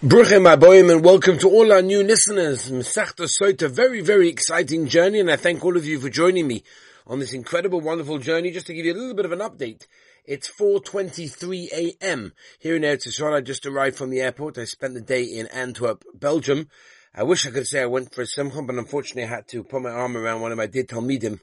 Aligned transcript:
Bruchem 0.00 0.46
Aboyim 0.46 0.92
and 0.92 1.04
welcome 1.04 1.38
to 1.38 1.48
all 1.48 1.72
our 1.72 1.82
new 1.82 2.04
listeners. 2.04 2.70
Masechta 2.70 3.28
Sota, 3.28 3.68
very, 3.68 4.00
very 4.00 4.28
exciting 4.28 4.86
journey 4.86 5.18
and 5.18 5.28
I 5.28 5.34
thank 5.34 5.64
all 5.64 5.76
of 5.76 5.84
you 5.84 5.98
for 5.98 6.08
joining 6.08 6.46
me 6.46 6.62
on 7.04 7.18
this 7.18 7.32
incredible, 7.32 7.80
wonderful 7.80 8.18
journey. 8.18 8.52
Just 8.52 8.68
to 8.68 8.74
give 8.74 8.86
you 8.86 8.92
a 8.92 8.94
little 8.94 9.14
bit 9.16 9.24
of 9.24 9.32
an 9.32 9.40
update, 9.40 9.88
it's 10.24 10.48
4.23 10.48 11.72
a.m. 11.72 12.32
here 12.60 12.76
in 12.76 12.82
Eretz 12.82 13.08
Yisrael. 13.08 13.34
I 13.34 13.40
just 13.40 13.66
arrived 13.66 13.96
from 13.96 14.10
the 14.10 14.20
airport. 14.20 14.56
I 14.56 14.66
spent 14.66 14.94
the 14.94 15.00
day 15.00 15.24
in 15.24 15.48
Antwerp, 15.48 16.04
Belgium. 16.14 16.68
I 17.12 17.24
wish 17.24 17.44
I 17.44 17.50
could 17.50 17.66
say 17.66 17.82
I 17.82 17.86
went 17.86 18.14
for 18.14 18.22
a 18.22 18.26
simcha, 18.26 18.62
but 18.62 18.76
unfortunately 18.76 19.24
I 19.24 19.34
had 19.34 19.48
to 19.48 19.64
put 19.64 19.82
my 19.82 19.90
arm 19.90 20.16
around 20.16 20.42
one 20.42 20.52
of 20.52 20.58
my 20.58 20.66
dear 20.66 20.84
Talmidim, 20.84 21.40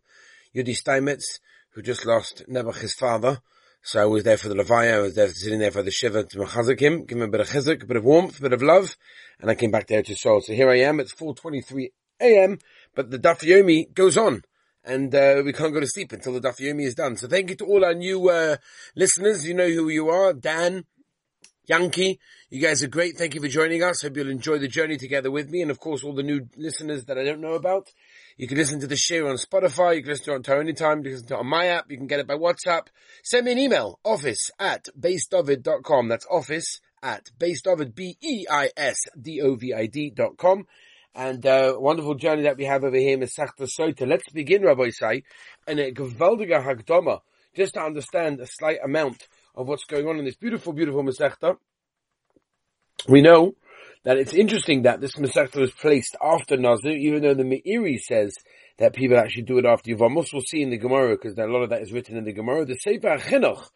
Yudi 0.55 0.77
Steinmetz, 0.77 1.41
who 1.71 1.81
just 1.81 2.05
lost 2.05 2.43
Nebuch, 2.47 2.77
his 2.77 2.93
father. 2.93 3.41
So 3.87 4.01
I 4.01 4.05
was 4.05 4.23
there 4.23 4.35
for 4.35 4.49
the 4.49 4.55
Levaya, 4.55 4.95
I 4.95 4.99
was 4.99 5.13
there 5.13 5.27
sitting 5.27 5.59
there 5.59 5.69
for 5.69 5.83
the 5.83 5.91
Shiva 5.91 6.23
to 6.23 6.39
Mechazik 6.39 6.79
him, 6.79 7.05
give 7.05 7.19
him 7.19 7.23
a 7.25 7.27
bit 7.27 7.41
of 7.41 7.49
chizuk, 7.49 7.83
a 7.83 7.85
bit 7.85 7.97
of 7.97 8.03
warmth, 8.03 8.39
a 8.39 8.41
bit 8.41 8.53
of 8.53 8.63
love, 8.63 8.97
and 9.39 9.47
I 9.47 9.53
came 9.53 9.69
back 9.69 9.85
there 9.85 10.01
to 10.01 10.15
Seoul. 10.15 10.41
So 10.41 10.53
here 10.53 10.71
I 10.71 10.79
am, 10.79 10.99
it's 10.99 11.13
4.23 11.13 11.89
a.m., 12.19 12.57
but 12.95 13.11
the 13.11 13.19
Daf 13.19 13.41
Yomi 13.41 13.93
goes 13.93 14.17
on, 14.17 14.41
and 14.83 15.13
uh, 15.13 15.43
we 15.45 15.53
can't 15.53 15.71
go 15.71 15.79
to 15.79 15.85
sleep 15.85 16.13
until 16.13 16.33
the 16.33 16.39
Daf 16.39 16.59
Yomi 16.59 16.83
is 16.83 16.95
done. 16.95 17.15
So 17.15 17.27
thank 17.27 17.51
you 17.51 17.55
to 17.57 17.65
all 17.65 17.85
our 17.85 17.93
new 17.93 18.27
uh, 18.27 18.57
listeners, 18.95 19.45
you 19.45 19.53
know 19.53 19.69
who 19.69 19.87
you 19.89 20.09
are, 20.09 20.33
Dan, 20.33 20.85
Yankee, 21.67 22.19
you 22.49 22.61
guys 22.61 22.81
are 22.81 22.87
great. 22.87 23.17
Thank 23.17 23.35
you 23.35 23.41
for 23.41 23.47
joining 23.47 23.83
us. 23.83 24.01
Hope 24.01 24.17
you'll 24.17 24.29
enjoy 24.29 24.57
the 24.57 24.67
journey 24.67 24.97
together 24.97 25.29
with 25.29 25.49
me. 25.49 25.61
And 25.61 25.69
of 25.71 25.79
course, 25.79 26.03
all 26.03 26.13
the 26.13 26.23
new 26.23 26.47
listeners 26.55 27.05
that 27.05 27.17
I 27.17 27.23
don't 27.23 27.41
know 27.41 27.53
about. 27.53 27.91
You 28.37 28.47
can 28.49 28.57
listen 28.57 28.81
to 28.81 28.87
the 28.87 28.97
show 28.97 29.27
on 29.27 29.37
Spotify. 29.37 29.95
You 29.95 30.01
can 30.01 30.11
listen 30.11 30.25
to 30.25 30.31
it 30.31 30.35
on 30.35 30.43
Torah 30.43 30.59
Anytime. 30.59 30.97
You 30.97 31.03
can 31.03 31.11
listen 31.13 31.27
to 31.27 31.35
it 31.35 31.39
on 31.39 31.47
my 31.47 31.67
app. 31.67 31.89
You 31.89 31.95
can 31.95 32.07
get 32.07 32.19
it 32.19 32.27
by 32.27 32.33
WhatsApp. 32.33 32.87
Send 33.23 33.45
me 33.45 33.53
an 33.53 33.59
email. 33.59 33.97
Office 34.03 34.51
at 34.59 34.89
beisdovid.com. 34.99 36.09
That's 36.09 36.27
office 36.29 36.81
at 37.01 37.31
beisdovid, 37.39 37.95
B-E-I-S-D-O-V-I-D 37.95 38.69
dot 40.15 40.35
com. 40.37 40.67
And, 41.13 41.45
uh, 41.45 41.75
wonderful 41.77 42.15
journey 42.15 42.41
that 42.43 42.57
we 42.57 42.65
have 42.65 42.83
over 42.83 42.97
here 42.97 43.17
Masechta 43.17 43.69
Sota. 43.69 44.05
Let's 44.05 44.29
begin, 44.33 44.63
Rabbi 44.63 44.89
Say, 44.89 45.23
and 45.65 45.79
a 45.79 45.93
gewaldiger 45.93 46.61
Hagdoma, 46.61 47.21
just 47.55 47.75
to 47.75 47.81
understand 47.81 48.41
a 48.41 48.47
slight 48.47 48.79
amount 48.83 49.29
of 49.55 49.65
what's 49.69 49.85
going 49.85 50.07
on 50.07 50.19
in 50.19 50.25
this 50.25 50.35
beautiful, 50.35 50.73
beautiful 50.73 51.03
Masechta. 51.03 51.55
We 53.07 53.21
know 53.21 53.55
that 54.05 54.17
it's 54.17 54.33
interesting 54.33 54.83
that 54.83 55.01
this 55.01 55.15
Masechta 55.15 55.59
was 55.59 55.71
placed 55.71 56.15
after 56.23 56.55
Nazir, 56.57 56.91
even 56.91 57.23
though 57.23 57.33
the 57.33 57.43
Meiri 57.43 57.99
says 57.99 58.35
that 58.77 58.93
people 58.93 59.17
actually 59.17 59.43
do 59.43 59.57
it 59.57 59.65
after 59.65 59.91
Yevamos. 59.91 60.31
We'll 60.31 60.43
see 60.43 60.61
in 60.61 60.69
the 60.69 60.77
Gemara, 60.77 61.15
because 61.15 61.37
a 61.37 61.45
lot 61.45 61.63
of 61.63 61.71
that 61.71 61.81
is 61.81 61.91
written 61.91 62.15
in 62.15 62.23
the 62.23 62.31
Gemara. 62.31 62.65
The 62.65 62.75
Sefer 62.75 63.17
Chinuch 63.17 63.67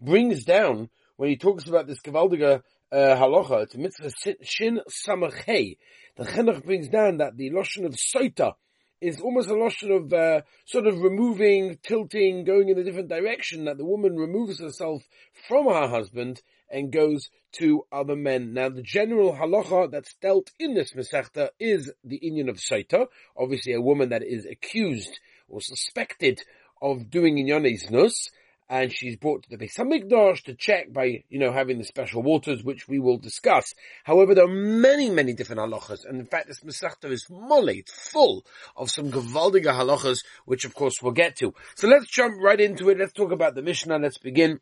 brings 0.00 0.44
down, 0.44 0.90
when 1.16 1.30
he 1.30 1.36
talks 1.36 1.68
about 1.68 1.86
this 1.86 2.00
Gavaldiga 2.00 2.62
uh, 2.90 2.96
halacha, 2.96 3.62
it's 3.62 3.76
mitzvah 3.76 4.10
shin 4.42 4.80
samachei. 5.06 5.78
The 6.16 6.24
Chinuch 6.24 6.64
brings 6.64 6.88
down 6.88 7.18
that 7.18 7.36
the 7.36 7.50
lotion 7.50 7.84
of 7.84 7.92
soita 7.92 8.54
is 9.00 9.20
almost 9.20 9.48
a 9.50 9.54
lotion 9.54 9.92
of 9.92 10.12
uh, 10.12 10.40
sort 10.64 10.88
of 10.88 11.00
removing, 11.00 11.78
tilting, 11.84 12.42
going 12.44 12.70
in 12.70 12.78
a 12.78 12.82
different 12.82 13.08
direction, 13.08 13.66
that 13.66 13.78
the 13.78 13.84
woman 13.84 14.16
removes 14.16 14.58
herself 14.58 15.04
from 15.46 15.66
her 15.66 15.88
husband 15.88 16.42
and 16.70 16.92
goes 16.92 17.28
to 17.52 17.86
other 17.90 18.16
men. 18.16 18.52
Now, 18.52 18.68
the 18.68 18.82
general 18.82 19.34
halacha 19.34 19.90
that's 19.90 20.14
dealt 20.14 20.50
in 20.58 20.74
this 20.74 20.92
Masechta 20.92 21.50
is 21.58 21.92
the 22.04 22.20
Inyan 22.22 22.48
of 22.48 22.56
Saita, 22.56 23.06
obviously 23.36 23.72
a 23.72 23.80
woman 23.80 24.10
that 24.10 24.22
is 24.22 24.46
accused 24.46 25.18
or 25.48 25.60
suspected 25.60 26.42
of 26.82 27.10
doing 27.10 27.36
Inyan 27.36 27.90
Nus, 27.90 28.30
and 28.68 28.92
she's 28.92 29.16
brought 29.16 29.44
to 29.44 29.50
the 29.50 29.56
Beis 29.56 29.78
Hamikdash 29.78 30.42
to 30.42 30.54
check 30.54 30.92
by, 30.92 31.22
you 31.28 31.38
know, 31.38 31.52
having 31.52 31.78
the 31.78 31.84
special 31.84 32.22
waters, 32.22 32.64
which 32.64 32.88
we 32.88 32.98
will 32.98 33.16
discuss. 33.16 33.74
However, 34.02 34.34
there 34.34 34.44
are 34.44 34.48
many, 34.48 35.08
many 35.08 35.34
different 35.34 35.60
halachas, 35.60 36.04
and 36.04 36.18
in 36.18 36.26
fact, 36.26 36.48
this 36.48 36.60
Masechta 36.60 37.10
is 37.10 37.26
molly, 37.30 37.84
full 37.86 38.44
of 38.76 38.90
some 38.90 39.10
gewaldige 39.10 39.66
halachas, 39.66 40.24
which 40.46 40.64
of 40.64 40.74
course 40.74 41.00
we'll 41.00 41.12
get 41.12 41.36
to. 41.36 41.54
So 41.76 41.86
let's 41.86 42.08
jump 42.08 42.34
right 42.40 42.60
into 42.60 42.90
it. 42.90 42.98
Let's 42.98 43.12
talk 43.12 43.30
about 43.30 43.54
the 43.54 43.62
Mishnah. 43.62 43.98
Let's 43.98 44.18
begin. 44.18 44.60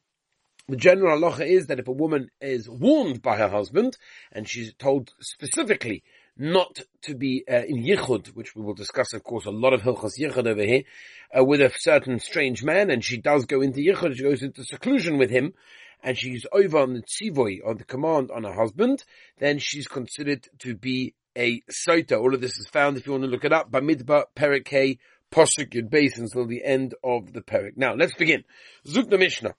The 0.66 0.76
general 0.76 1.20
halacha 1.20 1.46
is 1.46 1.66
that 1.66 1.78
if 1.78 1.88
a 1.88 1.92
woman 1.92 2.30
is 2.40 2.70
warned 2.70 3.20
by 3.20 3.36
her 3.36 3.50
husband, 3.50 3.98
and 4.32 4.48
she's 4.48 4.72
told 4.72 5.12
specifically 5.20 6.02
not 6.38 6.80
to 7.02 7.14
be 7.14 7.44
uh, 7.50 7.64
in 7.66 7.84
yichud, 7.84 8.28
which 8.28 8.56
we 8.56 8.62
will 8.62 8.72
discuss, 8.72 9.12
of 9.12 9.22
course, 9.22 9.44
a 9.44 9.50
lot 9.50 9.74
of 9.74 9.82
hilchas 9.82 10.18
yichud 10.18 10.46
over 10.46 10.64
here, 10.64 10.84
uh, 11.38 11.44
with 11.44 11.60
a 11.60 11.70
certain 11.76 12.18
strange 12.18 12.64
man, 12.64 12.90
and 12.90 13.04
she 13.04 13.18
does 13.18 13.44
go 13.44 13.60
into 13.60 13.80
yichud, 13.80 14.16
she 14.16 14.22
goes 14.22 14.42
into 14.42 14.64
seclusion 14.64 15.18
with 15.18 15.28
him, 15.28 15.52
and 16.02 16.16
she's 16.16 16.46
over 16.50 16.78
on 16.78 16.94
the 16.94 17.02
tzivoy, 17.02 17.58
on 17.66 17.76
the 17.76 17.84
command 17.84 18.30
on 18.30 18.44
her 18.44 18.54
husband, 18.54 19.04
then 19.38 19.58
she's 19.58 19.86
considered 19.86 20.48
to 20.60 20.74
be 20.74 21.14
a 21.36 21.60
soita. 21.70 22.18
All 22.18 22.34
of 22.34 22.40
this 22.40 22.58
is 22.58 22.66
found, 22.72 22.96
if 22.96 23.06
you 23.06 23.12
want 23.12 23.24
to 23.24 23.30
look 23.30 23.44
it 23.44 23.52
up, 23.52 23.70
Bamidbar 23.70 24.24
Perik 24.34 24.98
Posuk 25.30 25.70
Yud 25.74 26.18
until 26.18 26.46
the 26.46 26.64
end 26.64 26.94
of 27.04 27.34
the 27.34 27.42
Perik. 27.42 27.76
Now, 27.76 27.94
let's 27.94 28.14
begin. 28.14 28.44
Zuk 28.86 29.10
the 29.10 29.18
Mishnah. 29.18 29.54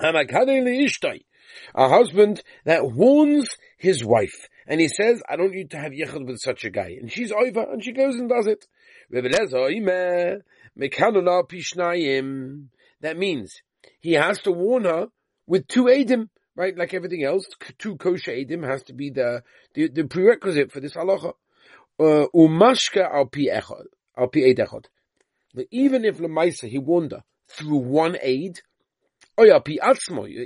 A 0.00 1.88
husband 1.88 2.42
that 2.64 2.92
warns 2.92 3.56
his 3.76 4.04
wife. 4.04 4.48
And 4.66 4.80
he 4.80 4.88
says, 4.88 5.22
I 5.28 5.36
don't 5.36 5.52
need 5.52 5.70
to 5.70 5.78
have 5.78 5.92
yichud 5.92 6.26
with 6.26 6.40
such 6.40 6.64
a 6.64 6.70
guy. 6.70 6.96
And 7.00 7.10
she's 7.10 7.32
over, 7.32 7.62
and 7.62 7.82
she 7.82 7.92
goes 7.92 8.14
and 8.16 8.28
does 8.28 8.46
it. 8.46 8.66
That 13.00 13.16
means 13.16 13.62
he 14.00 14.12
has 14.12 14.38
to 14.42 14.52
warn 14.52 14.84
her 14.84 15.08
with 15.46 15.66
two 15.66 15.84
edim, 15.84 16.28
right? 16.54 16.76
Like 16.76 16.92
everything 16.94 17.24
else, 17.24 17.46
two 17.78 17.96
kosher 17.96 18.32
edim 18.32 18.64
has 18.68 18.82
to 18.84 18.92
be 18.92 19.10
the, 19.10 19.42
the, 19.74 19.88
the 19.88 20.04
prerequisite 20.04 20.70
for 20.70 20.80
this 20.80 20.94
halacha. 20.94 21.32
Uh, 21.98 22.26
umashka 22.34 23.10
al 23.10 23.26
pi 23.26 23.48
al. 23.50 23.84
Even 25.70 26.04
if 26.04 26.18
Lamaisa, 26.18 26.68
he 26.68 26.78
warned 26.78 27.12
her 27.12 27.24
through 27.48 27.78
one 27.78 28.16
aid, 28.20 28.60
Oh, 29.40 29.62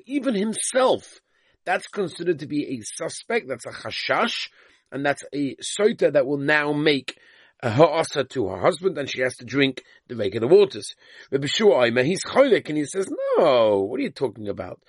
even 0.07 0.35
himself, 0.35 1.21
that's 1.65 1.87
considered 1.87 2.41
to 2.41 2.47
be 2.47 2.77
a 2.77 2.81
suspect, 2.83 3.49
that's 3.49 3.65
a 3.65 3.71
chashash, 3.71 4.51
and 4.91 5.07
that's 5.07 5.25
a 5.33 5.57
soita 5.57 6.13
that 6.13 6.27
will 6.27 6.37
now 6.37 6.75
make 6.75 7.19
her 7.63 7.87
asa 7.87 8.25
to 8.25 8.49
her 8.49 8.61
husband, 8.61 8.99
and 8.99 9.09
she 9.09 9.23
has 9.23 9.35
to 9.37 9.47
drink 9.47 9.83
the 10.09 10.17
regular 10.17 10.47
waters. 10.47 10.95
Rabbi 11.31 11.47
Shua 11.47 11.91
he's 12.03 12.23
cholik, 12.23 12.69
and 12.69 12.77
he 12.77 12.85
says, 12.85 13.09
no, 13.39 13.81
what 13.89 13.99
are 13.99 14.03
you 14.03 14.11
talking 14.11 14.49
about? 14.49 14.83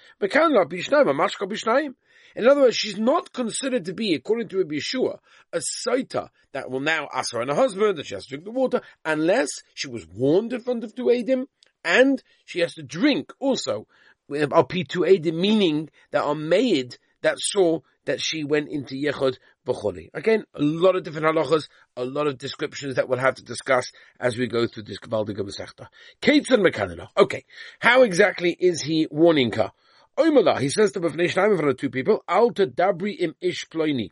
In 2.35 2.47
other 2.47 2.61
words, 2.61 2.75
she's 2.75 2.97
not 2.97 3.31
considered 3.31 3.85
to 3.85 3.93
be, 3.93 4.15
according 4.15 4.49
to 4.49 4.57
Rabbi 4.57 4.75
Yeshua, 4.75 5.19
a 5.53 5.61
saita 5.87 6.27
that 6.51 6.69
will 6.69 6.81
now 6.81 7.07
ask 7.13 7.31
her 7.33 7.41
and 7.41 7.51
her 7.51 7.55
husband 7.55 7.97
that 7.97 8.07
she 8.07 8.15
has 8.15 8.25
to 8.25 8.29
drink 8.31 8.43
the 8.43 8.51
water, 8.51 8.81
unless 9.05 9.49
she 9.75 9.87
was 9.87 10.05
warned 10.07 10.51
in 10.51 10.59
front 10.59 10.83
of 10.83 10.93
two 10.93 11.05
Adim, 11.05 11.45
and 11.83 12.21
she 12.45 12.59
has 12.59 12.75
to 12.75 12.83
drink 12.83 13.31
also 13.39 13.87
al 14.31 14.65
Edim, 14.67 15.33
meaning 15.33 15.89
that 16.11 16.23
are 16.23 16.35
made 16.35 16.97
that 17.21 17.39
saw 17.39 17.79
that 18.05 18.21
she 18.21 18.43
went 18.43 18.69
into 18.69 18.95
Yechud 18.95 19.37
B'choli. 19.65 20.09
Again, 20.13 20.43
a 20.53 20.61
lot 20.61 20.95
of 20.95 21.03
different 21.03 21.27
halachas, 21.27 21.69
a 21.95 22.03
lot 22.03 22.27
of 22.27 22.37
descriptions 22.37 22.95
that 22.95 23.07
we'll 23.07 23.19
have 23.19 23.35
to 23.35 23.43
discuss 23.43 23.91
as 24.19 24.37
we 24.37 24.47
go 24.47 24.67
through 24.67 24.83
this 24.83 24.99
Gavaldiga 24.99 25.39
Masechta. 25.39 25.87
Kates 26.21 26.51
and 26.51 26.65
Mekanina. 26.65 27.07
Okay. 27.17 27.45
How 27.79 28.03
exactly 28.03 28.55
is 28.59 28.81
he 28.81 29.07
warning 29.09 29.51
her? 29.53 29.71
Oimala, 30.17 30.59
he 30.59 30.69
says 30.69 30.91
to 30.91 30.99
B'fnei 30.99 31.31
Shnaim 31.31 31.55
front 31.55 31.69
of 31.69 31.77
two 31.77 31.89
people, 31.89 32.23
Alta 32.27 32.67
Dabri 32.67 33.15
im 33.17 33.35
Ish 33.41 33.67
Ploini. 33.69 34.09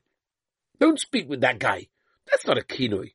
Don't 0.80 1.00
speak 1.00 1.30
with 1.30 1.42
that 1.42 1.60
guy. 1.60 1.88
That's 2.30 2.48
not 2.48 2.58
a 2.58 2.62
kinoi 2.62 3.12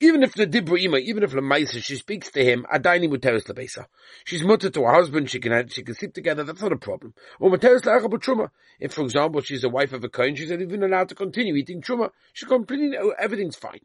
even 0.00 0.22
if 0.22 0.34
the 0.34 0.46
dibra 0.46 0.82
ima, 0.82 0.96
even 0.98 1.22
if 1.22 1.32
lemaisa, 1.32 1.82
she 1.82 1.96
speaks 1.96 2.30
to 2.30 2.42
him, 2.44 2.66
adaini 2.72 3.08
muteris 3.08 3.44
lebesa. 3.44 3.86
She's 4.24 4.42
mutter 4.42 4.70
to 4.70 4.82
her 4.82 4.94
husband, 4.94 5.30
she 5.30 5.38
can 5.38 5.68
she 5.68 5.82
can 5.82 5.94
sleep 5.94 6.14
together, 6.14 6.42
that's 6.42 6.62
not 6.62 6.72
a 6.72 6.76
problem. 6.76 7.14
Or 7.38 7.50
muteris 7.50 7.82
truma. 7.82 8.48
If, 8.78 8.94
for 8.94 9.02
example, 9.02 9.42
she's 9.42 9.64
a 9.64 9.68
wife 9.68 9.92
of 9.92 10.02
a 10.02 10.08
kohen, 10.08 10.34
she's 10.34 10.50
not 10.50 10.62
even 10.62 10.82
allowed 10.82 11.10
to 11.10 11.14
continue 11.14 11.54
eating 11.54 11.82
truma. 11.82 12.10
She's 12.32 12.48
completely, 12.48 12.96
everything's 13.18 13.56
fine. 13.56 13.80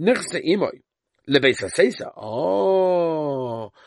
Nechse 0.00 0.42
imoi. 0.44 0.80
Lebesa 1.28 1.68
Seisa. 1.70 2.12
Oh, 2.16 2.85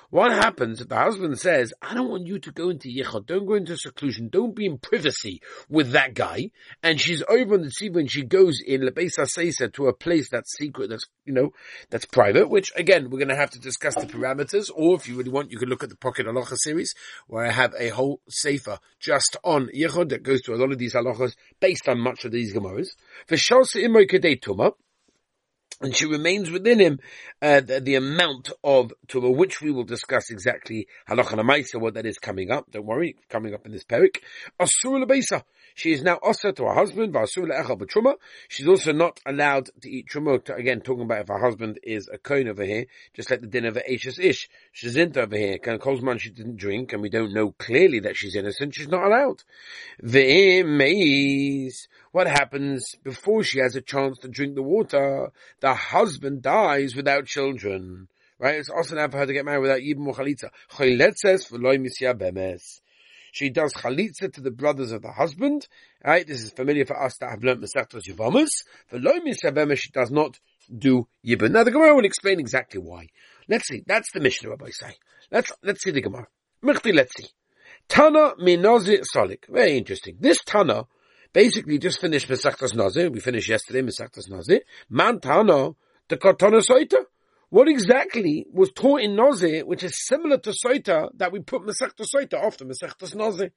what 0.09 0.31
happens 0.31 0.81
if 0.81 0.89
the 0.89 0.95
husband 0.95 1.39
says, 1.39 1.73
I 1.81 1.93
don't 1.93 2.09
want 2.09 2.27
you 2.27 2.39
to 2.39 2.51
go 2.51 2.69
into 2.69 2.89
yichud, 2.89 3.25
don't 3.25 3.45
go 3.45 3.55
into 3.55 3.77
seclusion, 3.77 4.29
don't 4.29 4.55
be 4.55 4.65
in 4.65 4.77
privacy 4.77 5.41
with 5.69 5.91
that 5.91 6.13
guy, 6.13 6.51
and 6.83 6.99
she's 6.99 7.23
over 7.29 7.55
on 7.55 7.61
the 7.61 7.71
sea 7.71 7.89
when 7.89 8.07
she 8.07 8.23
goes 8.23 8.61
in 8.65 8.81
Lebesa 8.81 9.25
Seisa 9.25 9.71
to 9.73 9.87
a 9.87 9.93
place 9.93 10.29
that's 10.29 10.57
secret, 10.57 10.89
that's, 10.89 11.05
you 11.25 11.33
know, 11.33 11.53
that's 11.89 12.05
private, 12.05 12.49
which 12.49 12.71
again, 12.75 13.09
we're 13.09 13.19
going 13.19 13.29
to 13.29 13.35
have 13.35 13.51
to 13.51 13.59
discuss 13.59 13.95
the 13.95 14.05
parameters, 14.05 14.69
or 14.73 14.95
if 14.95 15.07
you 15.07 15.15
really 15.17 15.31
want, 15.31 15.51
you 15.51 15.57
can 15.57 15.69
look 15.69 15.83
at 15.83 15.89
the 15.89 15.97
Pocket 15.97 16.25
Halacha 16.25 16.55
series, 16.57 16.93
where 17.27 17.45
I 17.45 17.51
have 17.51 17.73
a 17.77 17.89
whole 17.89 18.21
sefer 18.29 18.79
just 18.99 19.37
on 19.43 19.69
yichud 19.75 20.09
that 20.09 20.23
goes 20.23 20.41
to 20.41 20.53
a 20.53 20.57
lot 20.57 20.71
of 20.71 20.77
these 20.77 20.93
halachas 20.93 21.35
based 21.59 21.87
on 21.87 21.99
much 21.99 22.25
of 22.25 22.31
these 22.31 22.53
Gemaras. 22.53 22.89
For 23.27 23.35
Shalsa 23.35 23.83
Imoy 23.83 24.09
Kedei 24.09 24.39
Tumah, 24.39 24.73
and 25.81 25.95
she 25.95 26.05
remains 26.05 26.51
within 26.51 26.79
him 26.79 26.99
uh, 27.41 27.61
the, 27.61 27.79
the, 27.79 27.95
amount 27.95 28.51
of 28.63 28.91
tuma, 29.07 29.33
which 29.33 29.61
we 29.61 29.71
will 29.71 29.85
discuss 29.85 30.29
exactly 30.29 30.87
halacha 31.09 31.39
maisa, 31.39 31.79
what 31.79 31.93
that 31.93 32.05
is 32.05 32.17
coming 32.17 32.51
up. 32.51 32.69
Don't 32.71 32.85
worry, 32.85 33.15
coming 33.29 33.53
up 33.53 33.65
in 33.65 33.71
this 33.71 33.85
perik. 33.85 34.17
Asur 34.59 35.03
lebeisa. 35.03 35.43
She 35.75 35.93
is 35.93 36.03
now 36.03 36.19
asa 36.21 36.51
to 36.51 36.63
her 36.65 36.73
husband. 36.73 37.13
V'asur 37.13 37.49
le'echal 37.49 37.79
b'truma. 37.79 38.15
She's 38.49 38.67
also 38.67 38.91
not 38.91 39.21
allowed 39.25 39.69
to 39.81 39.89
eat 39.89 40.07
truma. 40.09 40.49
Again, 40.49 40.81
talking 40.81 41.03
about 41.03 41.21
if 41.21 41.27
her 41.29 41.39
husband 41.39 41.79
is 41.83 42.09
a 42.11 42.17
kohen 42.17 42.49
over 42.49 42.65
here, 42.65 42.85
just 43.13 43.31
like 43.31 43.39
the 43.39 43.47
din 43.47 43.65
of 43.65 43.77
Ashes 43.77 44.19
ish. 44.19 44.49
She's 44.73 44.97
into 44.97 45.21
over 45.21 45.37
here. 45.37 45.57
Kan 45.57 45.79
kolzman 45.79 46.19
she 46.19 46.31
didn't 46.31 46.57
drink, 46.57 46.91
and 46.91 47.01
we 47.01 47.09
don't 47.09 47.33
know 47.33 47.51
clearly 47.51 48.01
that 48.01 48.17
she's 48.17 48.35
innocent. 48.35 48.75
She's 48.75 48.89
not 48.89 49.05
allowed. 49.05 49.43
Ve'emeis. 50.03 51.87
What 52.11 52.27
happens 52.27 52.95
before 53.03 53.43
she 53.43 53.59
has 53.59 53.75
a 53.75 53.81
chance 53.81 54.17
to 54.19 54.27
drink 54.27 54.55
the 54.55 54.63
water? 54.63 55.31
The 55.61 55.68
husband 55.73 56.41
dies 56.41 56.95
without 56.95 57.25
children. 57.25 58.07
Right? 58.39 58.55
It's 58.55 58.69
also 58.69 58.95
now 58.95 59.09
for 59.09 59.17
her 59.17 59.25
to 59.25 59.33
get 59.33 59.45
married 59.45 59.61
without 59.61 59.81
even 59.81 60.05
chalitza. 60.05 60.49
She 63.31 63.49
does 63.49 63.73
chalitza 63.73 64.33
to 64.33 64.41
the 64.41 64.51
brothers 64.51 64.91
of 64.91 65.01
the 65.01 65.11
husband. 65.11 65.67
Right? 66.05 66.25
This 66.25 66.43
is 66.43 66.51
familiar 66.51 66.85
for 66.85 67.01
us 67.01 67.17
that 67.17 67.31
have 67.31 67.43
learned 67.43 67.61
Masechtos 67.61 68.07
Yevamus. 68.07 68.49
For 68.87 68.99
loy 68.99 69.19
misya 69.19 69.77
she 69.77 69.91
does 69.91 70.09
not 70.09 70.39
do 70.75 71.07
yibun. 71.25 71.51
Now 71.51 71.63
the 71.63 71.71
Gemara 71.71 71.95
will 71.95 72.05
explain 72.05 72.39
exactly 72.39 72.79
why. 72.79 73.07
Let's 73.47 73.67
see. 73.67 73.83
That's 73.85 74.11
the 74.11 74.19
Mishnah 74.19 74.51
Rabbi 74.51 74.69
say. 74.69 74.95
Let's, 75.31 75.51
let's 75.63 75.83
see 75.83 75.91
the 75.91 76.01
Gemara. 76.01 76.27
Michti, 76.63 76.93
let's 76.93 77.15
see. 77.15 77.27
Tana 77.89 78.35
minozi 78.39 79.01
solik. 79.13 79.45
Very 79.49 79.77
interesting. 79.77 80.17
This 80.19 80.43
Tana 80.45 80.85
basically 81.33 81.77
just 81.77 81.99
finished 82.01 82.27
Mesachtas 82.27 82.75
Nazir. 82.75 83.09
We 83.09 83.19
finished 83.19 83.49
yesterday 83.49 83.81
Mesachtas 83.81 84.29
Nazir. 84.29 84.61
Mantano, 84.91 85.75
the 86.07 86.17
Katana 86.17 86.57
Soita. 86.57 87.03
What 87.49 87.67
exactly 87.67 88.45
was 88.51 88.71
taught 88.71 89.01
in 89.01 89.15
Nazir, 89.15 89.65
which 89.65 89.83
is 89.83 90.05
similar 90.05 90.37
to 90.39 90.51
Soita, 90.51 91.09
that 91.17 91.31
we 91.31 91.39
put 91.39 91.63
Mesachtas 91.63 92.13
Soita 92.13 92.35
after 92.35 92.65
Mesachtas 92.65 93.15
Nazir? 93.15 93.51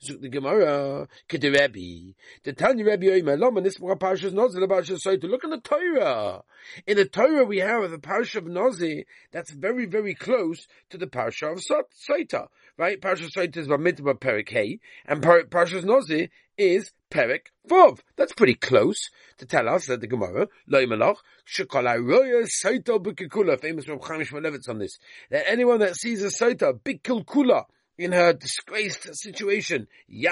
The 0.00 0.28
Gemara, 0.28 1.08
Kete 1.28 1.52
Rebbe. 1.52 2.14
The 2.44 2.52
Tanya 2.52 2.84
Rebbe 2.84 3.06
Oimer, 3.06 3.36
Lama 3.36 3.60
Nismar 3.60 3.98
Parshas 3.98 4.32
Nazir, 4.32 4.60
the 4.60 4.68
Parshas 4.68 5.04
Soita. 5.04 5.24
Look 5.24 5.42
in 5.42 5.50
the 5.50 5.58
Torah. 5.58 6.44
In 6.86 6.96
the 6.96 7.04
Torah 7.04 7.44
we 7.44 7.58
have 7.58 7.90
the 7.90 7.98
Parsha 7.98 8.36
of 8.36 8.46
Nazir 8.46 9.02
that's 9.32 9.50
very, 9.50 9.86
very 9.86 10.14
close 10.14 10.68
to 10.90 10.98
the 10.98 11.08
Parsha 11.08 11.52
of 11.52 11.58
Soita. 11.58 12.46
Right? 12.76 13.00
Parsha 13.00 13.28
Soita 13.28 13.56
is 13.56 13.66
Bamidbar 13.66 14.20
Perik 14.20 14.48
Hey, 14.50 14.78
and 15.04 15.20
Parshas 15.20 15.84
Nazir 15.84 16.28
is 16.56 16.92
Perik 17.10 17.46
Vov. 17.68 17.98
That's 18.14 18.32
pretty 18.32 18.54
close 18.54 19.10
to 19.38 19.46
tell 19.46 19.68
us 19.68 19.86
that 19.86 20.00
the 20.00 20.06
Gemara, 20.06 20.46
Loi 20.68 20.86
Malach, 20.86 21.16
Shekala 21.44 21.96
Roya 21.96 22.44
Soita 22.44 23.02
Bukikula, 23.02 23.60
famous 23.60 23.86
from 23.86 23.98
Chaim 24.00 24.20
Shmulevitz 24.20 24.68
on 24.68 24.78
this, 24.78 24.98
that 25.30 25.50
anyone 25.50 25.80
that 25.80 25.96
sees 25.96 26.22
a 26.22 26.28
Soita, 26.28 26.78
big 26.84 27.02
Kilkula, 27.02 27.64
in 27.98 28.12
her 28.12 28.32
disgraced 28.32 29.14
situation. 29.16 29.88
He's 30.08 30.30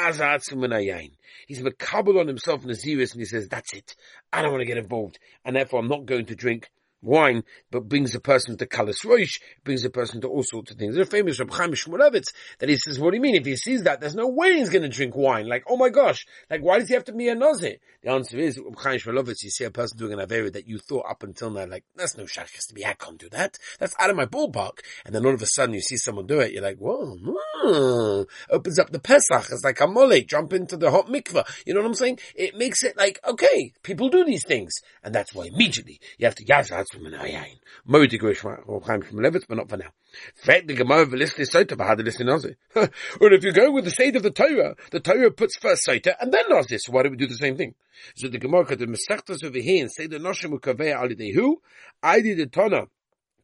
makabel 1.60 2.20
on 2.20 2.28
himself 2.28 2.62
Naziris 2.62 3.12
and 3.12 3.20
he 3.20 3.24
says, 3.24 3.48
that's 3.48 3.74
it. 3.74 3.96
I 4.32 4.42
don't 4.42 4.52
want 4.52 4.62
to 4.62 4.66
get 4.66 4.78
involved. 4.78 5.18
And 5.44 5.56
therefore 5.56 5.80
I'm 5.80 5.88
not 5.88 6.06
going 6.06 6.26
to 6.26 6.36
drink 6.36 6.70
wine, 7.06 7.44
but 7.70 7.88
brings 7.88 8.14
a 8.14 8.20
person 8.20 8.56
to 8.58 8.66
Kalas 8.66 9.04
Roish, 9.04 9.40
brings 9.64 9.84
a 9.84 9.90
person 9.90 10.20
to 10.20 10.28
all 10.28 10.42
sorts 10.42 10.70
of 10.70 10.76
things. 10.76 10.94
There's 10.94 11.08
a 11.08 11.10
famous 11.10 11.38
Reb 11.38 11.52
Chaim 11.52 11.72
Shmulevitz 11.72 12.32
that 12.58 12.68
he 12.68 12.76
says, 12.76 12.98
what 12.98 13.10
do 13.10 13.16
you 13.16 13.22
mean? 13.22 13.36
If 13.36 13.46
he 13.46 13.56
sees 13.56 13.84
that, 13.84 14.00
there's 14.00 14.14
no 14.14 14.28
way 14.28 14.54
he's 14.54 14.70
going 14.70 14.82
to 14.82 14.88
drink 14.88 15.16
wine. 15.16 15.48
Like, 15.48 15.64
oh 15.68 15.76
my 15.76 15.88
gosh, 15.88 16.26
like 16.50 16.60
why 16.60 16.78
does 16.78 16.88
he 16.88 16.94
have 16.94 17.04
to 17.04 17.12
be 17.12 17.28
a 17.28 17.34
Nazir? 17.34 17.76
The 18.02 18.10
answer 18.10 18.38
is, 18.38 18.58
Reb 18.58 18.78
Chaim 18.78 18.98
Shmulevitz, 18.98 19.42
you 19.42 19.50
see 19.50 19.64
a 19.64 19.70
person 19.70 19.98
doing 19.98 20.12
an 20.12 20.26
Avera 20.26 20.52
that 20.52 20.66
you 20.66 20.78
thought 20.78 21.06
up 21.08 21.22
until 21.22 21.50
now, 21.50 21.66
like, 21.66 21.84
that's 21.94 22.16
no 22.16 22.24
shachas 22.24 22.68
to 22.68 22.74
me, 22.74 22.84
I 22.84 22.94
can't 22.94 23.18
do 23.18 23.28
that. 23.30 23.58
That's 23.78 23.94
out 23.98 24.10
of 24.10 24.16
my 24.16 24.26
ballpark. 24.26 24.80
And 25.04 25.14
then 25.14 25.24
all 25.24 25.34
of 25.34 25.42
a 25.42 25.46
sudden 25.46 25.74
you 25.74 25.80
see 25.80 25.96
someone 25.96 26.26
do 26.26 26.40
it, 26.40 26.52
you're 26.52 26.62
like, 26.62 26.78
whoa, 26.78 27.16
hmm. 27.16 28.22
opens 28.50 28.78
up 28.78 28.90
the 28.90 29.00
Pesach. 29.00 29.46
It's 29.50 29.64
like 29.64 29.80
a 29.80 29.86
mole, 29.86 30.20
jump 30.26 30.52
into 30.52 30.76
the 30.76 30.90
hot 30.90 31.06
mikvah. 31.06 31.46
You 31.66 31.74
know 31.74 31.80
what 31.80 31.86
I'm 31.86 31.94
saying? 31.94 32.18
It 32.34 32.56
makes 32.56 32.82
it 32.82 32.96
like, 32.96 33.20
okay, 33.26 33.72
people 33.82 34.08
do 34.08 34.24
these 34.24 34.44
things. 34.44 34.74
And 35.02 35.14
that's 35.14 35.34
why 35.34 35.46
immediately 35.46 36.00
you 36.18 36.26
have 36.26 36.34
to 36.36 36.44
yazat 36.44 36.84
from 36.92 36.95
an 37.04 37.12
ayin. 37.12 37.58
Mo 37.84 38.06
digrish 38.06 38.40
Chaim 38.86 39.02
Shmulevitz, 39.02 39.44
but 39.48 39.56
not 39.56 39.68
for 39.68 39.76
now. 39.76 39.90
Fact 40.36 40.66
the 40.66 40.74
Gemara 40.74 41.06
v'lisni 41.06 41.46
soita 41.46 41.76
v'had 41.76 42.00
lisni 42.00 42.24
nazi. 42.24 42.56
Well, 42.74 43.32
if 43.32 43.44
you 43.44 43.52
go 43.52 43.70
with 43.72 43.84
the 43.84 43.90
state 43.90 44.16
of 44.16 44.22
the 44.22 44.30
Torah, 44.30 44.76
the 44.90 45.00
Torah 45.00 45.30
puts 45.30 45.56
first 45.56 45.86
soita 45.86 46.14
and 46.20 46.32
then 46.32 46.48
nazi. 46.48 46.78
So 46.78 46.92
why 46.92 47.02
do 47.02 47.10
we 47.10 47.16
do 47.16 47.26
the 47.26 47.34
same 47.34 47.56
thing? 47.56 47.74
So 48.14 48.28
the 48.28 48.38
Gemara 48.38 48.64
could 48.64 48.78
Masechtas 48.78 49.44
over 49.44 49.58
here 49.58 49.82
and 49.82 49.92
say 49.92 50.06
the 50.06 50.18
Noshim 50.18 50.58
ukavei 50.58 50.94
alidehu, 50.94 51.56
Aidi 52.02 52.36
the 52.36 52.46
Tana, 52.46 52.86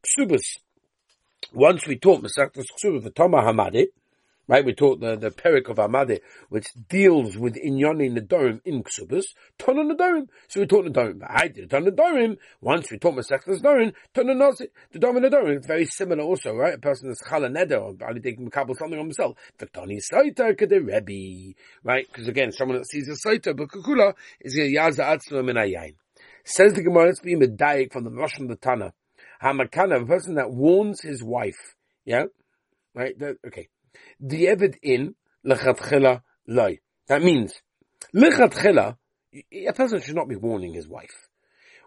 Ksubas. 0.06 0.58
Once 1.52 1.86
we 1.86 1.96
taught 1.96 2.22
Masechtas 2.22 2.66
Ksubas 2.82 3.02
v'Toma 3.04 3.42
Hamadi, 3.42 3.88
Right, 4.48 4.64
we 4.64 4.74
taught 4.74 5.00
the, 5.00 5.14
the 5.14 5.30
Perik 5.30 5.68
of 5.68 5.76
Amade, 5.76 6.20
which 6.48 6.66
deals 6.88 7.38
with 7.38 7.54
Inyoni 7.54 8.18
Nadorim 8.18 8.60
in 8.64 8.82
Ksubas, 8.82 9.22
Ton 9.56 9.76
Nadorim. 9.76 10.26
So 10.48 10.58
we 10.58 10.66
taught 10.66 10.84
Nadorim. 10.84 11.22
I 11.24 11.46
did 11.46 11.70
Ton 11.70 11.84
Nadorim. 11.84 12.38
Once 12.60 12.90
we 12.90 12.98
taught 12.98 13.14
Masech 13.14 13.44
Nadorim, 13.46 13.94
Ton 14.12 14.26
Nadorim, 14.26 14.66
the 14.90 14.98
Dom 14.98 15.14
Nadorim. 15.14 15.58
It's 15.58 15.66
very 15.68 15.84
similar 15.86 16.24
also, 16.24 16.54
right? 16.54 16.74
A 16.74 16.78
person 16.78 17.08
that's 17.08 17.22
Chala 17.22 17.56
Neder, 17.56 17.80
or 17.80 18.06
Ali 18.06 18.20
taking 18.20 18.50
Makabal 18.50 18.76
something 18.76 18.98
on 18.98 19.04
himself. 19.04 19.36
The 19.58 19.66
Tani 19.66 20.00
Saita 20.00 20.58
Kede 20.58 20.84
Rebbe. 20.84 21.54
Right? 21.84 22.08
Because 22.08 22.26
again, 22.26 22.50
someone 22.50 22.78
that 22.78 22.88
sees 22.88 23.08
a 23.08 23.28
Saita, 23.28 23.56
but 23.56 23.68
Kukula 23.68 24.14
is 24.40 24.56
a 24.56 24.62
Yaza 24.62 25.18
Atzma 25.18 25.44
Min 25.44 25.94
Says 26.42 26.72
the 26.72 26.82
Gemara, 26.82 27.06
let's 27.06 27.20
be 27.20 27.36
Medayik 27.36 27.92
from 27.92 28.02
the 28.02 28.10
Russian 28.10 28.48
the 28.48 28.56
Tana. 28.56 28.92
Hamakana, 29.40 30.02
a 30.02 30.06
person 30.06 30.34
that 30.34 30.50
warns 30.50 31.00
his 31.00 31.22
wife. 31.22 31.76
Yeah? 32.04 32.24
Right? 32.92 33.14
Okay 33.46 33.68
di'evid 34.22 34.76
in 34.82 35.14
lechatchila 35.46 36.22
loy. 36.46 36.78
That 37.08 37.22
means 37.22 37.54
lechatchila, 38.14 38.96
a 39.34 39.72
person 39.72 40.00
should 40.00 40.14
not 40.14 40.28
be 40.28 40.36
warning 40.36 40.74
his 40.74 40.88
wife. 40.88 41.28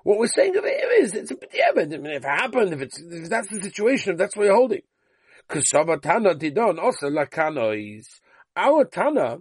What 0.03 0.19
we're 0.19 0.27
saying 0.27 0.55
over 0.55 0.67
here 0.67 0.91
is 0.99 1.13
it's 1.13 1.31
a 1.31 1.35
di'evid. 1.35 1.93
I 1.93 1.97
mean, 1.97 2.11
if 2.11 2.23
it 2.23 2.29
happened, 2.29 2.73
if 2.73 2.81
it's 2.81 2.99
if 2.99 3.29
that's 3.29 3.49
the 3.49 3.61
situation, 3.61 4.13
if 4.13 4.17
that's 4.17 4.35
what 4.35 4.45
you're 4.45 4.55
holding. 4.55 4.81
Kusava 5.49 6.01
tana 6.01 6.35
didon 6.35 6.79
also 6.79 7.09
lakanois. 7.09 8.05
Our 8.55 8.85
tana, 8.85 9.37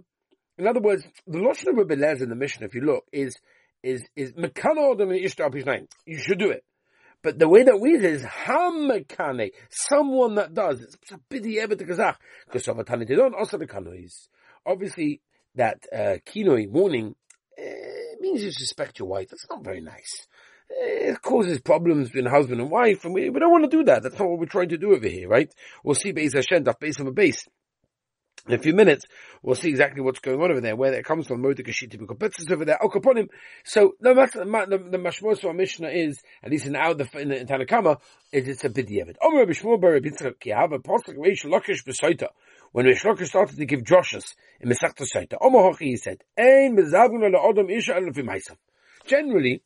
in 0.57 0.67
other 0.67 0.81
words, 0.81 1.05
the 1.27 1.39
lashon 1.39 1.69
of 1.69 1.77
Rebbe 1.77 1.93
in 1.93 2.29
the 2.29 2.35
mission, 2.35 2.63
if 2.63 2.75
you 2.75 2.81
look, 2.81 3.05
is 3.11 3.37
is 3.83 4.03
is 4.15 4.33
You 4.35 6.17
should 6.17 6.39
do 6.39 6.49
it. 6.49 6.63
But 7.25 7.39
the 7.39 7.49
way 7.49 7.63
that 7.63 7.79
we 7.79 7.95
is 7.95 8.21
hamakane, 8.21 9.49
someone 9.71 10.35
that 10.35 10.53
does. 10.53 10.79
It's 10.79 11.11
a 11.11 11.17
bidi 11.17 11.55
evet 11.55 11.79
kazach. 11.79 12.17
Because 12.45 12.67
of 12.67 12.77
a 12.77 12.83
tanitidon 12.83 13.33
also 13.33 13.57
the 13.57 13.65
kanois. 13.65 14.27
Obviously, 14.63 15.21
that 15.55 15.87
uh, 15.91 16.17
kinoi 16.23 16.69
warning 16.69 17.15
uh, 17.59 17.63
means 18.19 18.43
you 18.43 18.51
suspect 18.51 18.99
your 18.99 19.07
wife. 19.07 19.29
That's 19.31 19.47
not 19.49 19.63
very 19.63 19.81
nice. 19.81 20.27
Uh, 20.69 21.13
it 21.13 21.21
causes 21.23 21.59
problems 21.61 22.09
between 22.09 22.27
husband 22.31 22.61
and 22.61 22.69
wife, 22.69 23.03
and 23.05 23.13
we, 23.15 23.31
we 23.31 23.39
don't 23.39 23.51
want 23.51 23.63
to 23.63 23.75
do 23.75 23.83
that. 23.85 24.03
That's 24.03 24.19
not 24.19 24.29
what 24.29 24.37
we're 24.37 24.45
trying 24.45 24.69
to 24.69 24.77
do 24.77 24.93
over 24.93 25.07
here, 25.07 25.27
right? 25.27 25.51
We'll 25.83 25.95
see 25.95 26.13
Beis 26.13 26.35
Hashem, 26.35 26.63
base 26.79 26.99
of 26.99 27.07
a 27.07 27.11
base. 27.11 27.47
In 28.47 28.53
a 28.53 28.59
few 28.59 28.73
minutes, 28.73 29.05
we'll 29.41 29.55
see 29.55 29.69
exactly 29.69 30.01
what's 30.01 30.19
going 30.19 30.39
on 30.39 30.51
over 30.51 30.61
there, 30.61 30.75
where 30.75 30.91
that 30.91 31.03
comes 31.03 31.25
from. 31.25 31.41
Mordekashiti 31.41 31.99
Bukopetsis 31.99 32.51
over 32.51 32.63
there, 32.63 32.77
Okoponim. 32.79 33.27
So 33.63 33.95
no 33.99 34.13
matter, 34.13 34.45
the 34.45 34.45
the, 34.45 34.77
the 34.77 34.97
mashmos 34.99 35.43
our 35.43 35.53
Mishnah 35.53 35.89
is, 35.89 36.21
at 36.43 36.51
least 36.51 36.67
in 36.67 36.73
the 36.73 37.09
in 37.15 37.29
the 37.29 37.39
in 37.39 37.47
Tanakama, 37.47 37.99
is 38.31 38.47
it's 38.47 38.63
a 38.63 38.69
bidyevet. 38.69 39.15
Omer 39.23 39.47
Bishmur 39.47 39.81
Bar 39.81 39.99
Yitzchak 39.99 40.35
Kihav 40.35 40.75
a 40.75 40.79
pasuk 40.79 41.15
Reish 41.17 41.43
Lakish. 41.45 42.27
When 42.71 42.85
Reish 42.85 43.03
Lakish 43.03 43.27
started 43.27 43.57
to 43.57 43.65
give 43.65 43.81
Joshus 43.81 44.35
in 44.59 44.69
Mesachta 44.69 45.07
Soita, 45.11 45.37
Omer 45.41 45.59
Hochi 45.59 45.85
he 45.85 45.97
said, 45.97 46.23
Ein 46.37 46.77
mezavun 46.77 47.25
ala 47.25 47.49
Adam 47.49 47.69
Isha 47.71 47.93
Alafim 47.93 48.29
Generally, 49.07 49.63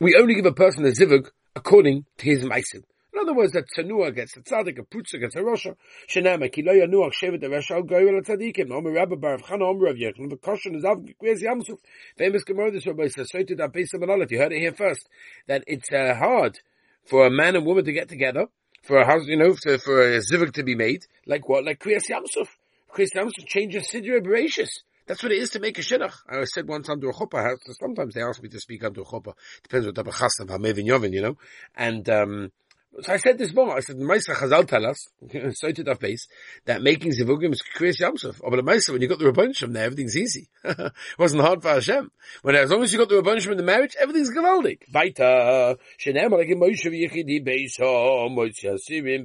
we 0.00 0.16
only 0.18 0.34
give 0.34 0.46
a 0.46 0.52
person 0.52 0.86
a 0.86 0.88
zivug 0.88 1.28
according 1.54 2.06
to 2.16 2.24
his 2.24 2.42
maisim. 2.42 2.84
In 3.14 3.20
other 3.20 3.34
words, 3.34 3.52
that 3.52 3.66
Tsanua 3.76 4.14
gets 4.14 4.36
a 4.38 4.40
Tzadik, 4.40 4.78
a 4.78 4.82
Putza 4.82 5.20
gets 5.20 5.36
a 5.36 5.40
Rosha. 5.40 5.76
Shenema, 6.08 6.50
ki 6.50 6.62
lo 6.62 6.72
yanuach 6.72 7.12
shevet 7.22 7.40
the 7.40 7.48
Resha, 7.48 7.72
al 7.72 7.82
goyim 7.82 8.16
al 8.16 8.22
Tzadikim. 8.22 8.72
Omer 8.72 8.92
Rabba 8.92 9.16
Bar 9.16 9.38
Chana 9.38 9.68
Omer 9.68 9.86
Rav 9.86 9.96
Yechon, 9.96 10.30
the 10.30 10.36
Koshan 10.36 10.76
is 10.76 10.84
av 10.84 10.98
Kwez 11.20 11.42
Yamsuf. 11.42 11.78
Famous 12.16 12.42
Gemara, 12.44 12.70
this 12.70 12.86
Rabbi 12.86 13.08
says, 13.08 13.28
so 13.30 13.42
to 13.42 13.54
that 13.56 13.72
base 13.72 13.92
of 13.92 14.00
You 14.00 14.38
heard 14.38 14.52
it 14.52 14.60
here 14.60 14.72
first. 14.72 15.06
That 15.46 15.62
it's 15.66 15.92
uh, 15.92 16.14
hard 16.14 16.58
for 17.04 17.26
a 17.26 17.30
man 17.30 17.54
and 17.56 17.66
woman 17.66 17.84
to 17.84 17.92
get 17.92 18.08
together, 18.08 18.46
for 18.82 18.98
a 18.98 19.06
house, 19.06 19.26
you 19.26 19.36
know, 19.36 19.54
for, 19.62 19.76
for 19.78 20.02
a 20.02 20.20
zivik 20.20 20.52
to 20.54 20.62
be 20.62 20.74
made. 20.74 21.04
Like 21.26 21.48
what? 21.48 21.64
Like 21.64 21.80
Kriyas 21.80 22.08
Yamsuf. 22.08 22.48
Kriyas 22.94 23.14
Yamsuf 23.14 23.46
changes 23.46 23.90
Sidra 23.92 24.20
Bereshis. 24.20 24.70
That's 25.06 25.22
what 25.22 25.32
it 25.32 25.38
is 25.38 25.50
to 25.50 25.60
make 25.60 25.78
a 25.78 25.82
shidduch. 25.82 26.14
I 26.28 26.44
said 26.44 26.68
once 26.68 26.88
under 26.88 27.10
a 27.10 27.12
chuppah, 27.12 27.58
sometimes 27.78 28.14
they 28.14 28.22
ask 28.22 28.40
me 28.42 28.48
to 28.48 28.60
speak 28.60 28.84
under 28.84 29.00
a 29.00 29.04
chuppah. 29.04 29.34
Depends 29.62 29.86
what 29.86 29.96
type 29.96 30.06
of 30.06 30.14
hamevin 30.14 30.86
yovin, 30.86 31.12
you 31.12 31.20
know. 31.20 31.36
And, 31.76 32.08
um, 32.08 32.52
So 33.00 33.10
I 33.10 33.16
said 33.16 33.38
this 33.38 33.54
morning, 33.54 33.74
I 33.74 33.80
said, 33.80 33.98
the 33.98 34.04
Maisa 34.04 34.34
Chazal 34.34 34.68
tell 34.68 34.84
us, 34.84 35.08
to 35.30 35.72
the 35.82 35.96
base, 35.98 36.28
that 36.66 36.82
making 36.82 37.12
Zivugim 37.12 37.52
is 37.52 37.62
Kriyas 37.74 37.98
Yamsuf. 37.98 38.38
Oh, 38.44 38.50
but 38.50 38.62
the 38.62 38.92
when 38.92 39.00
you 39.00 39.08
got 39.08 39.18
the 39.18 39.24
Rabbanishim 39.24 39.72
there, 39.72 39.84
everything's 39.84 40.14
easy. 40.14 40.50
it 40.64 40.92
wasn't 41.18 41.40
hard 41.40 41.62
for 41.62 41.70
Hashem. 41.70 42.10
When 42.42 42.54
as 42.54 42.70
long 42.70 42.82
as 42.82 42.92
you 42.92 42.98
got 42.98 43.08
the 43.08 43.22
Rabbanishim 43.22 43.52
in 43.52 43.56
the 43.56 43.62
marriage, 43.62 43.96
everything's 43.98 44.30
gewaldig. 44.30 44.80
Weiter. 44.92 45.78
Shenem, 45.98 46.38
in 46.46 46.60
Moshe 46.60 46.84
v'yichidi 46.84 47.42
beiso, 47.42 48.28
Moshe 48.30 48.66
Asirim, 48.66 49.24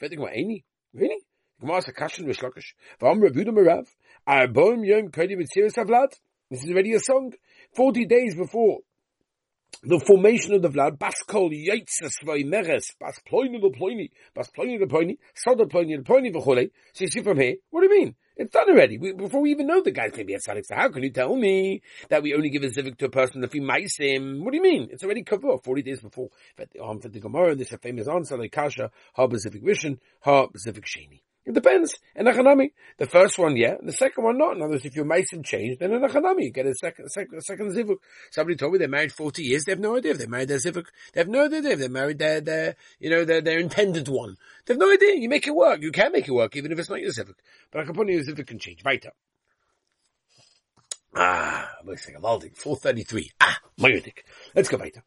Fertig 0.00 0.18
mal 0.18 0.28
Eini. 0.28 0.62
Really? 0.94 1.18
Gemara 1.60 1.78
is 1.78 1.88
a 1.88 1.92
kashin 1.92 2.26
v'shlokish. 2.26 2.74
V'am 3.00 3.20
Rabuda 3.20 3.48
Marav. 3.48 3.88
Arbom 4.28 4.86
Yom 4.86 5.08
Kodi 5.08 5.36
B'tziris 5.36 5.74
Avlad. 5.74 6.14
This 6.48 6.62
is 6.62 6.70
already 6.70 6.92
a 6.92 7.00
song. 7.00 7.32
Forty 7.74 8.06
days 8.06 8.36
before 8.36 8.78
the 9.82 10.00
formation 10.00 10.54
of 10.54 10.62
the 10.62 10.68
Vlad, 10.68 10.98
Baskol 10.98 11.50
Yitzes 11.52 12.44
Meres, 12.44 12.92
Bas 12.98 13.20
Ploini 13.30 13.60
the 13.60 13.70
Ploini, 13.70 14.10
Bas 14.34 14.50
Ploini 14.50 14.78
the 14.78 14.86
Ploini, 14.86 15.16
Soda 15.34 15.64
Ploini 15.64 15.96
the 15.96 16.02
Ploini 16.02 16.34
V'chole. 16.34 16.70
So 16.92 17.04
you 17.04 17.08
see 17.08 17.22
from 17.22 17.38
here, 17.38 17.56
what 17.70 17.82
do 17.82 17.88
you 17.94 18.00
mean? 18.00 18.14
It's 18.36 18.52
done 18.52 18.68
already. 18.68 18.98
We, 18.98 19.12
before 19.12 19.40
we 19.40 19.50
even 19.50 19.66
know 19.66 19.80
the 19.80 19.92
guy's 19.92 20.10
going 20.10 20.20
to 20.20 20.24
be 20.26 20.34
a 20.34 20.38
tzaddik, 20.38 20.66
so 20.66 20.74
how 20.74 20.90
can 20.90 21.02
you 21.02 21.10
tell 21.10 21.34
me 21.34 21.80
that 22.10 22.22
we 22.22 22.34
only 22.34 22.50
give 22.50 22.64
a 22.64 22.70
civic 22.70 22.98
to 22.98 23.06
a 23.06 23.10
person 23.10 23.42
if 23.44 23.52
we 23.52 23.60
mice 23.60 23.96
him? 23.96 24.44
What 24.44 24.50
do 24.50 24.58
you 24.58 24.62
mean? 24.62 24.88
It's 24.90 25.04
already 25.04 25.22
covered 25.22 25.62
40 25.64 25.82
days 25.82 26.00
before. 26.00 26.28
But 26.56 26.68
um, 26.82 27.00
for 27.00 27.08
the 27.08 27.20
Gemara, 27.20 27.54
this 27.54 27.68
is 27.68 27.74
a 27.74 27.78
famous 27.78 28.08
answer, 28.08 28.36
like 28.36 28.52
Kasha, 28.52 28.90
Ha 29.14 29.26
Pacific 29.26 29.62
Vision, 29.62 30.00
Ha 30.20 30.48
Pacific 30.48 30.84
Sheni. 30.84 31.22
It 31.46 31.54
depends. 31.54 31.96
In 32.16 32.26
Achanami. 32.26 32.72
The 32.98 33.06
first 33.06 33.38
one, 33.38 33.56
yeah. 33.56 33.76
The 33.80 33.92
second 33.92 34.24
one, 34.24 34.36
not. 34.36 34.56
In 34.56 34.62
other 34.62 34.72
words, 34.72 34.84
if 34.84 34.96
your 34.96 35.04
Mason 35.04 35.44
changed, 35.44 35.78
then 35.78 35.92
in 35.92 36.00
Achanami, 36.00 36.42
you 36.42 36.50
get 36.50 36.66
a 36.66 36.74
second, 36.74 37.08
second, 37.08 37.40
second 37.42 37.72
Zivuk. 37.72 37.98
Somebody 38.32 38.56
told 38.56 38.72
me 38.72 38.78
they're 38.78 38.88
married 38.88 39.12
40 39.12 39.44
years. 39.44 39.64
They 39.64 39.72
have 39.72 39.78
no 39.78 39.96
idea 39.96 40.10
if 40.12 40.18
they 40.18 40.26
married 40.26 40.48
their 40.48 40.58
Zivuk. 40.58 40.86
They 41.12 41.20
have 41.20 41.28
no 41.28 41.44
idea 41.44 41.62
if 41.62 41.78
they 41.78 41.88
married 41.88 42.18
their, 42.18 42.40
their, 42.40 42.76
you 42.98 43.10
know, 43.10 43.24
their, 43.24 43.40
their 43.40 43.60
intended 43.60 44.08
one. 44.08 44.36
They 44.66 44.74
have 44.74 44.80
no 44.80 44.92
idea. 44.92 45.14
You 45.14 45.28
make 45.28 45.46
it 45.46 45.54
work. 45.54 45.80
You 45.82 45.92
can 45.92 46.10
make 46.10 46.26
it 46.26 46.32
work, 46.32 46.56
even 46.56 46.72
if 46.72 46.78
it's 46.80 46.90
not 46.90 47.00
your 47.00 47.12
Zivuk. 47.12 47.36
But 47.70 47.82
I 47.82 47.84
can 47.84 47.94
put 47.94 48.08
your 48.08 48.24
Zivuk 48.24 48.46
can 48.46 48.58
change. 48.58 48.82
Weiter. 48.84 49.12
Ah, 51.14 51.70
wait 51.84 51.98
a 51.98 52.02
second. 52.02 52.22
433. 52.22 53.30
Ah, 53.40 53.58
Moyodik. 53.80 54.18
Let's 54.54 54.68
go 54.68 54.78
weiter. 54.78 55.04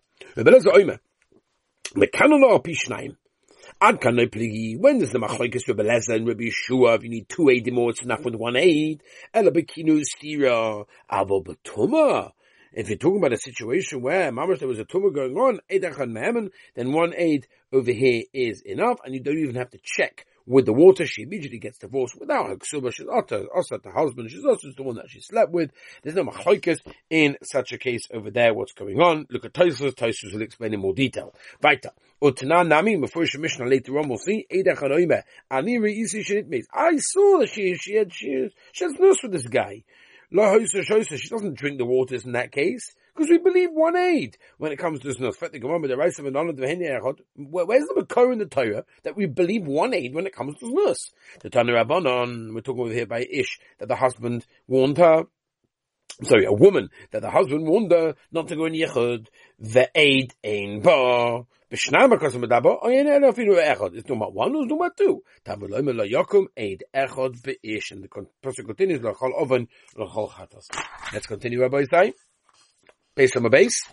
Ad 3.82 4.02
kan 4.02 4.18
pligi. 4.18 4.78
When 4.78 5.00
does 5.00 5.12
the 5.12 5.20
machlokes 5.20 5.68
Rebbe 5.68 5.84
Lezer 5.84 6.16
and 6.16 6.28
Rebbe 6.28 6.44
Yeshua, 6.44 6.98
if 6.98 7.04
you 7.04 7.10
need 7.10 7.30
two 7.30 7.50
aid 7.50 7.72
more, 7.72 7.92
it's 7.92 8.02
enough 8.02 8.26
with 8.26 8.36
one 8.36 8.56
aid. 8.58 9.02
Ela 9.34 9.52
bekinu 9.52 10.04
stira. 10.04 10.86
Avo 11.10 11.46
betuma. 11.46 12.32
If 12.74 12.90
you're 12.90 12.98
talking 12.98 13.20
about 13.20 13.34
a 13.34 13.38
situation 13.38 14.02
where 14.02 14.32
mamash 14.32 14.60
there 14.60 14.68
was 14.68 14.80
a 14.80 14.86
tumor 14.86 15.12
going 15.12 15.36
on, 15.36 15.60
then 16.76 16.92
one 16.92 17.14
aid 17.16 17.48
over 17.72 17.92
here 17.92 18.24
is 18.34 18.62
enough, 18.62 19.00
and 19.06 19.14
you 19.14 19.22
don't 19.22 19.38
even 19.40 19.56
have 19.56 19.70
to 19.72 19.80
check 19.84 20.26
with 20.50 20.66
the 20.66 20.74
water, 20.74 21.06
she 21.06 21.22
immediately 21.22 21.60
gets 21.60 21.78
divorced 21.78 22.20
without 22.20 22.48
her 22.48 22.56
ksuba. 22.56 22.92
She's 22.92 23.06
also, 23.06 23.48
also 23.56 23.78
the 23.78 23.92
husband. 23.92 24.32
She's 24.32 24.44
also 24.44 24.68
the 24.76 24.82
one 24.82 24.96
that 24.96 25.08
she 25.08 25.22
slept 25.22 25.52
with. 25.52 25.72
There's 26.02 26.16
no 26.16 26.26
machlokes 26.26 26.80
in 27.10 27.38
such 27.44 27.72
a 27.72 27.78
case 27.78 28.08
over 28.12 28.32
there. 28.32 28.56
What's 28.56 28.74
going 28.74 29.00
on? 29.00 29.28
Look 29.30 29.46
at 29.46 29.54
Tosfos. 29.54 29.94
Tosfos 29.94 30.34
will 30.34 30.42
explain 30.42 30.74
in 30.74 30.80
more 30.80 30.96
detail. 30.96 31.36
Weiter. 31.62 31.92
Utana 32.22 32.68
nami 32.68 32.98
before 32.98 33.28
she 33.28 33.38
Mishnah 33.38 33.68
later 33.68 33.98
on 34.00 34.10
we'll 34.10 34.18
see. 34.18 34.48
Eidach 34.52 34.80
hanoime. 34.80 35.22
Ani 35.52 35.78
reisi 35.78 36.26
shenit 36.26 36.66
I 36.74 36.98
saw 36.98 37.40
that 37.40 37.50
she 37.50 37.76
she 37.76 37.96
had 37.96 38.12
she, 38.12 38.50
she 38.72 38.84
has 38.86 38.94
nurse 38.94 39.22
with 39.22 39.34
this 39.34 39.48
guy. 39.48 39.84
She 40.32 41.30
doesn't 41.30 41.58
drink 41.58 41.78
the 41.78 41.86
waters 41.86 42.26
in 42.26 42.34
that 42.34 42.52
case. 42.52 42.96
Because 43.14 43.30
we 43.30 43.38
believe 43.38 43.70
one 43.72 43.96
aid 43.96 44.38
when 44.58 44.72
it 44.72 44.78
comes 44.78 45.00
to 45.02 45.10
Snusfet, 45.10 45.52
the 45.52 45.60
Gemara, 45.60 45.88
the 45.88 45.96
Reisim, 45.96 46.28
and 46.28 46.36
of 46.36 46.56
the 46.56 46.66
Echad. 46.66 47.20
Where's 47.36 47.86
the 47.88 48.02
Makor 48.02 48.32
in 48.32 48.40
the 48.40 48.46
Torah 48.46 48.86
that 49.04 49.16
we 49.16 49.26
believe 49.26 49.66
one 49.66 49.94
aid 49.94 50.14
when 50.14 50.26
it 50.26 50.34
comes 50.34 50.58
to 50.60 50.72
this? 50.86 51.12
The 51.42 51.50
Tana 51.50 51.74
Rabbanon, 51.74 52.54
we're 52.54 52.62
talking 52.62 52.84
over 52.84 52.94
here 52.94 53.06
by 53.06 53.26
Ish, 53.30 53.60
that 53.80 53.88
the 53.88 53.96
husband 53.96 54.46
warned 54.68 54.98
her, 54.98 55.26
sorry, 56.24 56.46
a 56.46 56.54
woman, 56.54 56.90
that 57.12 57.22
the 57.22 57.30
husband 57.30 57.68
warned 57.68 57.92
her 57.92 58.16
not 58.32 58.48
to 58.50 58.56
go 58.56 58.66
in 58.66 58.74
Yechud, 58.74 59.28
the 59.60 59.90
aid 59.96 60.34
ain 60.44 60.82
ba 60.82 61.46
B'shnayim 61.72 62.18
akasim 62.18 62.44
medabo, 62.44 62.80
oh, 62.82 62.88
oyen 62.88 63.06
ela. 63.06 63.30
It's 63.94 64.10
number 64.10 64.26
one, 64.26 64.56
it's 64.56 64.70
number 64.70 64.90
two. 64.98 65.22
Tamu 65.46 65.68
loim 65.68 65.88
ela 65.88 66.04
eid. 66.58 66.84
And 66.96 68.04
the 68.04 68.08
person 68.42 68.66
continues, 68.66 69.02
l'chol 69.04 69.34
oven, 69.40 69.68
l'chol. 69.96 70.32
Let's 71.14 71.28
continue, 71.28 71.62
Rabbi 71.62 71.84
Zay 71.84 72.14
based 73.20 73.36
on 73.36 73.44
my 73.44 73.50
base. 73.50 73.84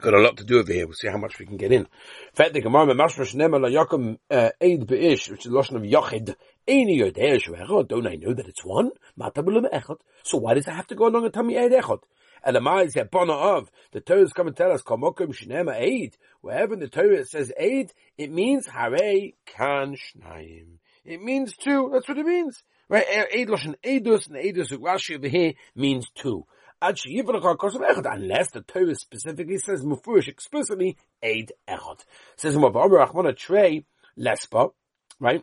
Got 0.00 0.14
a 0.14 0.20
lot 0.20 0.36
to 0.38 0.42
do 0.42 0.58
over 0.58 0.72
here. 0.72 0.84
We'll 0.84 0.96
see 0.96 1.06
how 1.06 1.16
much 1.16 1.38
we 1.38 1.46
can 1.46 1.56
get 1.56 1.70
in. 1.70 1.86
Fact, 2.34 2.54
the 2.54 2.60
Gemara, 2.60 2.92
Mashmash 2.92 3.36
Nema 3.36 3.60
La 3.60 3.68
Yakum 3.68 4.18
uh, 4.32 4.50
Eid 4.60 4.84
Be'ish, 4.84 5.30
which 5.30 5.46
is 5.46 5.52
lotion 5.52 5.76
of 5.76 5.84
Yochid. 5.84 6.34
Eini 6.66 6.98
Yodeh. 7.00 7.86
Don't 7.86 8.08
I 8.08 8.16
know 8.16 8.34
that 8.34 8.48
it's 8.48 8.64
one? 8.64 8.90
Matabulum 9.16 9.70
Echot. 9.72 9.98
So 10.24 10.38
why 10.38 10.54
does 10.54 10.66
it 10.66 10.72
have 10.72 10.88
to 10.88 10.96
go 10.96 11.06
along 11.06 11.26
and 11.26 11.32
tell 11.32 11.44
me 11.44 11.56
Eid 11.56 11.70
Echot? 11.70 12.00
And 12.42 12.56
the 12.56 12.60
Ma'is 12.60 12.96
Yabana 12.96 13.58
of, 13.58 13.70
the 13.92 14.00
Torah 14.00 14.22
is 14.22 14.32
coming 14.32 14.54
to 14.54 14.60
tell 14.60 14.72
us, 14.72 14.82
Kamokum 14.82 15.28
Shnema 15.28 15.80
Eid. 15.80 16.16
Wherever 16.40 16.74
in 16.74 16.80
the 16.80 16.88
Torah 16.88 17.24
says 17.24 17.52
Eid, 17.56 17.92
it 18.18 18.32
means 18.32 18.66
Hare 18.66 19.30
Kan 19.46 19.94
Shnayim. 19.94 20.78
It 21.04 21.22
means 21.22 21.56
two. 21.56 21.90
That's 21.92 22.08
what 22.08 22.18
it 22.18 22.26
means. 22.26 22.60
Right? 22.88 23.06
Eid 23.08 23.46
Loshan 23.46 23.76
Eidus 23.84 24.26
and 24.26 24.36
Eidus 24.36 24.76
Rashi 24.76 25.14
over 25.14 25.28
here 25.28 25.52
means 25.76 26.10
two 26.16 26.44
unless 26.82 28.50
the 28.50 28.62
Torah 28.66 28.94
specifically 28.94 29.58
says 29.58 29.84
mufurish 29.84 30.28
explicitly 30.28 30.96
aid 31.22 31.52
echad. 31.68 32.04
Says 32.36 32.56
Mavavar 32.56 33.06
Achmana 33.06 33.36
Trey 33.36 33.84
Lespa, 34.18 34.72
right? 35.20 35.42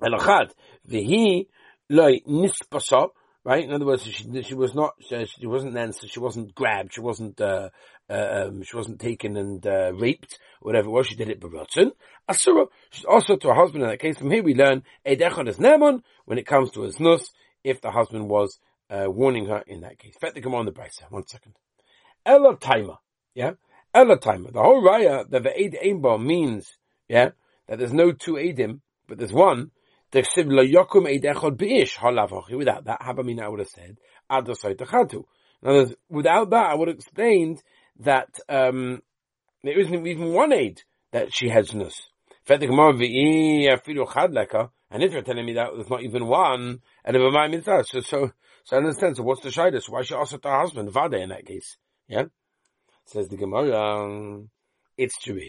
And 0.00 0.14
achad 0.14 0.52
v'hi 0.88 1.46
loy 1.88 2.20
nispasa, 2.28 3.10
right? 3.44 3.64
In 3.64 3.72
other 3.72 3.86
words, 3.86 4.04
she, 4.04 4.42
she 4.42 4.54
was 4.54 4.74
not, 4.74 4.94
she, 5.00 5.26
she 5.26 5.46
wasn't 5.46 5.74
then, 5.74 5.92
so 5.92 6.06
she 6.06 6.20
wasn't 6.20 6.54
grabbed, 6.54 6.94
she 6.94 7.00
wasn't, 7.00 7.40
uh, 7.40 7.70
uh, 8.10 8.46
um, 8.46 8.62
she 8.62 8.76
wasn't 8.76 9.00
taken 9.00 9.36
and, 9.36 9.66
uh, 9.66 9.92
raped, 9.94 10.38
whatever 10.60 10.88
it 10.88 10.92
was, 10.92 11.06
she 11.06 11.16
did 11.16 11.28
it 11.28 11.40
berotzen. 11.40 11.92
Asura, 12.28 12.66
she's 12.90 13.04
also 13.04 13.36
to 13.36 13.48
her 13.48 13.54
husband 13.54 13.82
in 13.84 13.90
that 13.90 14.00
case. 14.00 14.18
From 14.18 14.30
here 14.30 14.42
we 14.42 14.54
learn, 14.54 14.82
Eid 15.06 15.20
Echad 15.20 15.48
is 15.48 15.58
Neman, 15.58 16.02
when 16.24 16.38
it 16.38 16.46
comes 16.46 16.70
to 16.72 16.82
his 16.82 16.98
nus, 17.00 17.30
if 17.64 17.80
the 17.80 17.90
husband 17.90 18.28
was 18.28 18.58
uh, 18.92 19.10
warning 19.10 19.46
her 19.46 19.64
in 19.66 19.80
that 19.80 19.98
case. 19.98 20.14
Fet 20.20 20.34
the 20.34 20.42
on 20.42 20.66
the 20.66 20.72
Brisa. 20.72 21.10
One 21.10 21.26
second. 21.26 21.56
Ella. 22.26 22.58
Yeah? 23.34 23.52
Ella. 23.94 24.18
The 24.18 24.50
whole 24.54 24.82
raya 24.82 25.28
that 25.30 25.42
the 25.42 25.50
Eid 25.50 25.78
Aimba 25.82 26.22
means, 26.22 26.76
yeah, 27.08 27.30
that 27.66 27.78
there's 27.78 27.92
no 27.92 28.12
two 28.12 28.34
Eidim, 28.34 28.80
but 29.08 29.18
there's 29.18 29.32
one. 29.32 29.72
Without 30.14 30.44
that, 30.44 30.58
Habamina 33.00 33.50
would 33.50 33.60
have 33.60 33.68
said, 33.68 33.96
words, 35.62 35.94
without 36.10 36.50
that, 36.50 36.70
I 36.70 36.74
would 36.74 36.88
have 36.88 36.98
explained 36.98 37.62
that, 38.00 38.38
um, 38.46 39.00
there 39.64 39.80
isn't 39.80 40.06
even 40.06 40.34
one 40.34 40.52
aid 40.52 40.82
that 41.12 41.32
she 41.32 41.48
has 41.48 41.72
nus. 41.72 42.10
And 42.46 42.62
if 42.62 42.70
you're 45.12 45.22
telling 45.22 45.46
me 45.46 45.54
that 45.54 45.70
there's 45.74 45.88
not 45.88 46.02
even 46.02 46.26
one, 46.26 46.82
and 47.06 47.16
if 47.16 47.22
mitzvah, 47.50 47.84
so, 47.86 48.00
so, 48.00 48.32
so 48.64 48.78
in 48.78 48.86
a 48.86 48.92
sense, 48.92 49.18
what's 49.18 49.42
the 49.42 49.48
shidus? 49.50 49.88
Why 49.88 50.02
should 50.02 50.18
also 50.18 50.38
the 50.38 50.50
husband, 50.50 50.92
Vade 50.92 51.14
in 51.14 51.30
that 51.30 51.46
case? 51.46 51.76
Yeah? 52.08 52.24
Says 53.06 53.28
the 53.28 53.36
Gemara, 53.36 53.76
um, 53.76 54.50
it's 54.96 55.18
true. 55.18 55.40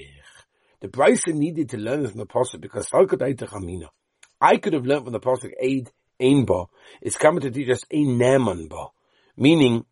The 0.82 0.88
Bryson 0.88 1.40
needed 1.40 1.70
to 1.70 1.78
learn 1.78 2.08
from 2.08 2.18
the 2.18 2.24
Apostle 2.24 2.60
because 2.60 2.88
I 2.92 3.06
could 3.06 3.22
have 3.22 4.86
learned 4.86 5.04
from 5.04 5.14
the 5.14 5.20
Apostle 5.20 5.52
Aid 5.60 5.92
Einba. 6.20 6.68
It's 7.02 7.18
coming 7.18 7.42
to 7.42 7.52
teach 7.52 7.70
us 7.70 7.84
a 7.92 8.04
Nemanba. 8.04 8.90
Meaning, 9.38 9.86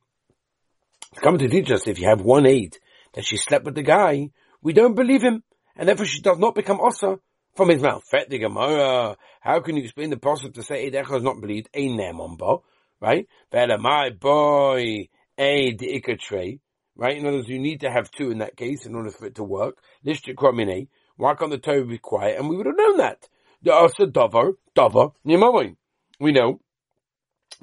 it's 1.12 1.22
coming 1.22 1.40
to 1.40 1.48
teach 1.48 1.72
us 1.72 1.88
if 1.88 2.00
you 2.00 2.08
have 2.08 2.22
one 2.22 2.46
aid 2.46 2.78
that 3.14 3.26
she 3.26 3.38
slept 3.38 3.66
with 3.66 3.76
the 3.76 3.84
guy, 3.84 4.32
we 4.62 4.74
don't 4.74 4.96
believe 4.96 5.22
him, 5.22 5.44
and 5.76 5.88
therefore 5.88 6.06
she 6.06 6.22
does 6.22 6.40
not 6.40 6.56
become 6.56 6.80
Osa 6.80 7.20
from 7.56 7.70
his 7.70 7.82
mouth. 7.82 8.04
Fet 8.10 8.30
the 8.30 8.40
Gemara. 8.40 9.18
How 9.42 9.60
can 9.60 9.78
you 9.78 9.84
explain 9.84 10.10
the 10.10 10.16
Apostle 10.16 10.52
to 10.52 10.64
say 10.64 10.88
Eid 10.88 10.94
Echad 10.94 11.18
is 11.18 11.24
not 11.24 11.42
believed? 11.42 11.70
A 11.74 11.88
Nemanba 11.88 12.62
right? 13.02 13.28
my 13.52 14.12
boy, 14.12 15.10
a 15.38 15.76
the 15.76 16.02
ikatre, 16.02 16.60
right? 16.96 17.18
In 17.18 17.26
other 17.26 17.38
words, 17.38 17.50
you 17.50 17.60
need 17.60 17.82
to 17.82 17.92
have 17.92 18.12
two 18.12 18.32
in 18.32 18.38
that 18.38 18.56
case 18.56 18.86
in 18.86 18.96
order 18.96 19.12
for 19.12 19.26
it 19.26 19.36
to 19.36 19.44
work. 19.44 19.80
Lishtik 20.06 20.36
kromine, 20.36 20.88
why 21.18 21.36
can't 21.36 21.52
the 21.52 21.58
Torah 21.58 21.86
be 21.86 21.98
quiet? 21.98 22.38
And 22.40 22.48
we 22.48 22.56
would 22.56 22.68
have 22.68 22.78
known 22.78 22.98
that. 22.98 23.28
The 23.64 23.74
asa 23.74 24.06
davar, 24.06 24.54
davar, 24.76 25.14
nimamoin. 25.26 25.76
We 26.20 26.32
know. 26.32 26.62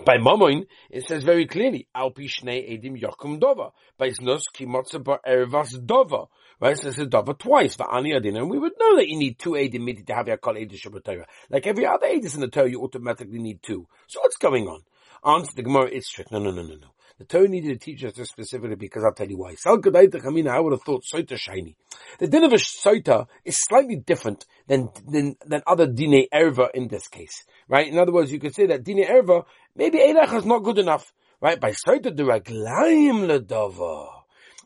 By 0.04 0.18
Mamoin, 0.18 0.66
it 0.90 1.06
says 1.06 1.24
very 1.24 1.46
clearly, 1.46 1.88
Al 1.92 2.12
Pishnei 2.12 2.70
Edim 2.70 3.00
Yakum 3.00 3.40
Dova. 3.40 3.72
By 3.96 4.10
Znus 4.10 4.42
Kimotza 4.54 5.02
Bar 5.02 5.20
Ervas 5.26 5.74
Dova. 5.74 6.28
Right? 6.60 6.78
So 6.78 6.88
it 6.88 6.94
says 6.94 7.08
Dova 7.08 7.36
twice, 7.36 7.74
for 7.74 7.92
Ani 7.92 8.12
Adin, 8.14 8.36
and 8.36 8.48
we 8.48 8.58
would 8.58 8.72
know 8.78 8.96
that 8.96 9.08
you 9.08 9.18
need 9.18 9.38
two 9.38 9.50
Edim 9.50 10.06
to 10.06 10.14
have 10.14 10.28
your 10.28 10.36
Kol 10.36 10.54
Edish 10.54 10.82
Torah. 11.04 11.26
Like 11.50 11.66
every 11.66 11.84
other 11.84 12.06
Edis 12.06 12.34
in 12.34 12.40
the 12.40 12.48
Torah, 12.48 12.70
you 12.70 12.82
automatically 12.82 13.40
need 13.40 13.60
two. 13.62 13.88
So 14.06 14.20
what's 14.20 14.36
going 14.36 14.68
on? 14.68 14.82
Answer 15.24 15.52
the 15.56 15.62
Gemara, 15.62 15.86
it's 15.86 16.08
strict. 16.08 16.32
No, 16.32 16.38
no, 16.38 16.50
no, 16.50 16.62
no, 16.62 16.74
no. 16.74 16.88
The 17.18 17.24
Torah 17.24 17.48
needed 17.48 17.80
to 17.80 17.84
teach 17.84 18.04
us 18.04 18.12
this 18.12 18.28
specifically 18.28 18.76
because 18.76 19.02
I'll 19.02 19.12
tell 19.12 19.28
you 19.28 19.38
why. 19.38 19.56
I 19.66 20.60
would 20.60 20.72
have 20.72 20.82
thought 20.82 21.04
Soita 21.04 21.36
shiny. 21.36 21.74
The 22.20 22.28
din 22.28 22.44
of 22.44 22.52
a 22.52 22.56
Soita 22.56 23.26
is 23.44 23.58
slightly 23.60 23.96
different 23.96 24.46
than, 24.68 24.90
than, 25.04 25.36
than 25.44 25.62
other 25.66 25.88
Dine 25.88 26.26
Erva 26.32 26.68
in 26.72 26.86
this 26.86 27.08
case, 27.08 27.44
right? 27.68 27.88
In 27.88 27.98
other 27.98 28.12
words, 28.12 28.30
you 28.30 28.38
could 28.38 28.54
say 28.54 28.66
that 28.66 28.84
Dine 28.84 29.04
Erva, 29.04 29.44
maybe 29.74 29.98
Eilach 29.98 30.32
is 30.34 30.44
not 30.44 30.62
good 30.62 30.78
enough, 30.78 31.12
right? 31.40 31.58
By 31.58 31.72
Soita 31.72 32.16
the 32.16 32.22
Raglaim. 32.22 33.26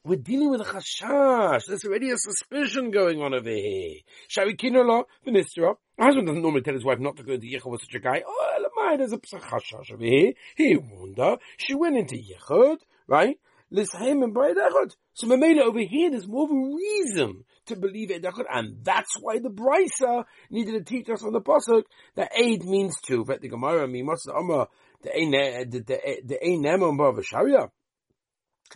We're 0.04 0.16
dealing 0.16 0.50
with 0.50 0.60
a 0.60 0.64
chashash. 0.64 1.66
There's 1.68 1.84
already 1.84 2.10
a 2.10 2.18
suspicion 2.18 2.90
going 2.90 3.22
on 3.22 3.32
over 3.32 3.48
here. 3.48 4.00
Shari 4.28 4.56
Kinala, 4.56 5.04
Ministra. 5.26 5.76
My 5.96 6.06
husband 6.06 6.26
doesn't 6.26 6.42
normally 6.42 6.62
tell 6.62 6.74
his 6.74 6.84
wife 6.84 6.98
not 6.98 7.16
to 7.16 7.22
go 7.22 7.34
into 7.34 7.46
Yichud 7.46 7.70
with 7.70 7.82
such 7.82 7.94
a 7.94 8.00
guy. 8.00 8.22
Oh, 8.26 8.51
Lamai, 8.92 8.98
there's 8.98 9.12
a 9.12 9.18
chashash. 9.18 10.34
He 10.56 10.76
warned 10.76 11.18
her. 11.18 11.38
She 11.58 11.74
went 11.74 11.96
into 11.96 12.16
Yichud, 12.16 12.78
right? 13.06 13.38
Lishaim 13.72 14.22
and 14.22 14.34
Brayed 14.34 14.56
Echad. 14.56 14.94
So 15.14 15.26
Mamela 15.26 15.62
over 15.62 15.80
here, 15.80 16.10
there's 16.10 16.28
more 16.28 16.44
of 16.44 16.50
a 16.50 16.76
reason 16.76 17.44
to 17.66 17.76
believe 17.76 18.10
it 18.10 18.24
and 18.52 18.84
that's 18.84 19.14
why 19.20 19.38
the 19.38 19.48
Brisa 19.48 20.24
needed 20.50 20.72
to 20.72 20.84
teach 20.84 21.08
us 21.08 21.22
on 21.22 21.32
the 21.32 21.40
Pasuk 21.40 21.84
that 22.16 22.32
aid 22.36 22.64
means 22.64 22.94
two. 23.04 23.24
But 23.24 23.40
the 23.40 23.48
Gemara, 23.48 23.88
me 23.88 24.02
must 24.02 24.24
the 24.24 24.66
the 25.02 25.16
Ein 25.16 25.30
the 25.70 25.80
the 26.24 26.44
Ein 26.44 27.22
Sharia. 27.22 27.70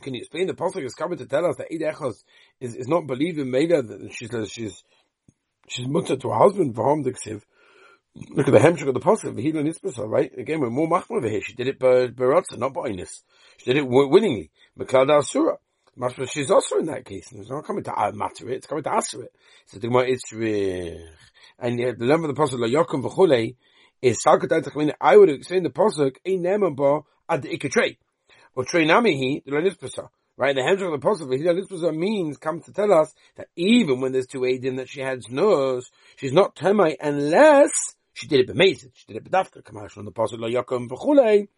Can 0.00 0.14
you 0.14 0.20
explain 0.20 0.46
the 0.46 0.52
pasuk 0.52 0.84
is 0.84 0.94
coming 0.94 1.16
to 1.18 1.26
tell 1.26 1.46
us 1.46 1.56
that 1.56 1.68
Eid 1.72 1.94
is, 2.60 2.74
is 2.74 2.86
not 2.86 3.06
believing 3.06 3.50
Meda 3.50 3.82
that 3.82 4.12
she's 4.12 4.30
she's 4.50 4.82
she's 5.68 5.86
mutter 5.86 6.16
to 6.16 6.28
her 6.28 6.38
husband 6.38 6.74
for 6.74 6.84
home 6.84 7.02
dixiv. 7.02 7.42
Look 8.30 8.48
at 8.48 8.52
the 8.52 8.60
hemshuk 8.60 8.88
of 8.88 8.94
the 8.94 9.00
pasuk, 9.00 9.34
the 9.36 9.52
Hila 9.52 9.62
Nispasa, 9.62 10.08
right? 10.08 10.32
Again, 10.38 10.60
we're 10.60 10.70
more 10.70 10.88
machmer 10.88 11.18
over 11.18 11.28
here. 11.28 11.42
She 11.42 11.52
did 11.52 11.68
it 11.68 11.78
by 11.78 12.06
Beratza, 12.06 12.56
not 12.56 12.72
by 12.72 12.86
Innis. 12.86 13.22
She 13.58 13.70
did 13.70 13.76
it 13.76 13.86
willingly. 13.86 14.50
Meklad 14.78 15.10
Asura. 15.10 15.58
Mashma, 15.98 16.30
she's 16.30 16.50
also 16.50 16.78
in 16.78 16.86
that 16.86 17.04
case. 17.04 17.30
It's 17.32 17.50
not 17.50 17.66
coming 17.66 17.84
to 17.84 17.92
uh, 17.92 18.12
matter 18.12 18.48
it, 18.48 18.56
it's 18.56 18.66
coming 18.66 18.84
to 18.84 18.92
answer 18.94 19.22
it. 19.22 19.34
So 19.66 19.78
the 19.78 19.88
Gemara, 19.88 20.08
it's 20.08 20.32
And 21.58 21.78
yet, 21.78 21.98
the 21.98 22.06
number 22.06 22.30
of 22.30 22.34
the 22.34 22.40
pasuk, 22.40 22.58
La 22.58 22.68
Yokum 22.68 23.02
V'chulei, 23.02 23.56
is 24.00 24.18
Salkat 24.26 24.94
I 24.98 25.16
would 25.16 25.28
explain 25.28 25.64
the 25.64 25.70
pasuk, 25.70 26.16
Ein 26.26 26.42
Neman 26.42 26.74
Ba 26.74 27.00
Ad 27.28 27.42
Ikatrei. 27.42 27.98
Or 28.54 28.64
Treinamihi, 28.64 29.44
the 29.44 29.50
Lanispasa. 29.50 30.08
Right? 30.38 30.54
The 30.54 30.62
Hemshach 30.62 30.84
of 30.84 31.00
the 31.00 31.06
Apostle, 31.06 31.28
the 31.28 31.36
Lanispasa 31.36 31.94
means, 31.94 32.38
comes 32.38 32.64
to 32.64 32.72
tell 32.72 32.92
us 32.92 33.14
that 33.36 33.48
even 33.56 34.00
when 34.00 34.12
there's 34.12 34.26
two 34.26 34.40
Adim 34.40 34.76
that 34.76 34.88
she 34.88 35.00
has 35.00 35.28
nose, 35.28 35.90
she's 36.16 36.32
not 36.32 36.56
Temai 36.56 36.96
unless 37.00 37.70
she 38.16 38.26
did 38.26 38.40
it 38.40 38.48
b'mezid. 38.48 38.92
She 38.94 39.04
did 39.06 39.16
it 39.18 39.24
b'dafka. 39.30 39.62
Kamash 39.62 39.98
on 39.98 40.06
the 40.06 40.10
Apostle, 40.10 40.40
la 40.40 40.48
yakum 40.48 40.88
v'chulei. 40.88 41.48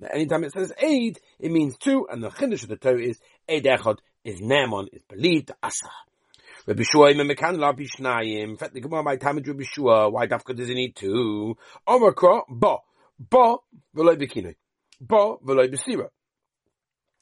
Now, 0.00 0.08
anytime 0.12 0.44
it 0.44 0.52
says 0.52 0.72
aid, 0.80 1.18
it 1.38 1.50
means 1.50 1.76
two, 1.76 2.06
and 2.10 2.22
the 2.22 2.30
chiddush 2.30 2.62
of 2.62 2.70
the 2.70 2.76
Torah 2.76 3.02
is 3.02 3.20
aid 3.46 3.64
echad 3.64 3.98
is 4.24 4.40
nemon, 4.40 4.88
is 4.92 5.02
believed 5.08 5.50
asa. 5.62 5.90
Rabbi 6.66 6.82
Shua 6.84 7.10
im 7.10 7.18
mekan 7.18 7.58
la 7.58 7.74
bishnayim. 7.74 8.58
Fet 8.58 8.72
the 8.72 8.80
Gemara 8.80 9.02
by 9.02 9.18
Tamid 9.18 9.46
Rabbi 9.46 9.64
Shua. 9.64 10.08
Why 10.08 10.26
dafka 10.26 10.56
does 10.56 10.70
it 10.70 10.74
need 10.74 10.96
two? 10.96 11.56
Omakra 11.86 12.44
ba 12.48 12.78
ba 13.18 13.56
v'loy 13.94 14.16
b'kinoi 14.16 14.56
ba 15.00 15.36
v'loy 15.44 15.68
b'sira. 15.68 16.08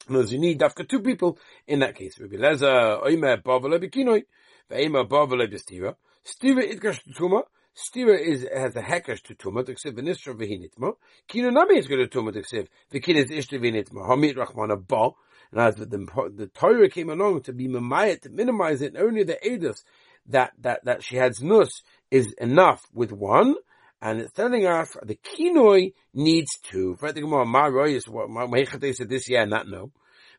Because 0.07 0.33
you 0.33 0.39
need 0.39 0.61
dafka 0.61 0.89
two 0.89 1.01
people 1.01 1.37
in 1.67 1.81
that 1.81 1.97
case. 1.97 2.21
Rabbi 2.21 2.37
Leza, 2.37 3.03
Oime, 3.03 3.43
Bavale 3.43 3.83
Bekinoi, 3.83 4.23
Ve'ema, 4.71 5.09
Bavale 5.09 5.53
Bestira. 5.53 5.97
Stira 6.25 6.63
Itkash 6.63 7.01
Tuma. 7.17 7.43
Stira 7.77 8.19
is, 8.19 8.47
has 8.55 8.77
a 8.77 8.83
hekash 8.83 9.23
to 9.23 9.35
Tuma, 9.35 9.65
Tiksiv 9.65 9.93
Venistra 9.93 10.35
Vehinitma. 10.35 10.95
Kino 11.27 11.51
Nami 11.51 11.79
is 11.79 11.87
going 11.87 12.07
to 12.07 12.19
Tuma, 12.19 12.33
Tiksiv. 12.33 12.69
Vekin 12.93 13.17
is 13.17 13.31
Ishta 13.31 13.59
Vehinitma. 13.61 14.07
Hamid 14.09 14.37
Rachmana 14.37 14.87
Ba. 14.87 15.11
And 15.51 15.61
as 15.61 15.75
the, 15.77 15.87
the 15.87 16.51
Torah 16.55 16.89
came 16.89 17.11
along 17.11 17.43
to 17.43 17.53
be 17.53 17.69
mamayat, 17.69 18.23
to 18.23 18.31
minimize 18.31 18.83
it, 18.83 18.97
only 18.97 19.25
the 19.25 19.39
Edus 19.45 19.83
that, 20.27 20.53
that, 20.61 20.85
that 20.85 21.03
she 21.03 21.17
has 21.17 21.43
nus 21.43 21.83
is 22.11 22.33
enough 22.35 22.87
with 22.93 23.13
one, 23.13 23.55
and 24.01 24.21
it's 24.21 24.33
telling 24.33 24.67
us 24.67 24.97
the 25.03 25.17
kinoi 25.17 25.95
needs 26.13 26.59
two. 26.63 26.97
For 26.97 27.13
the 27.13 27.21
Gemara, 27.21 27.47
my 27.47 27.69
roy 27.69 27.95
is 27.95 28.09
what 28.09 28.29
my 28.29 28.65
said 28.65 29.09
this 29.09 29.29
year 29.29 29.47
that 29.49 29.67
no. 29.67 29.93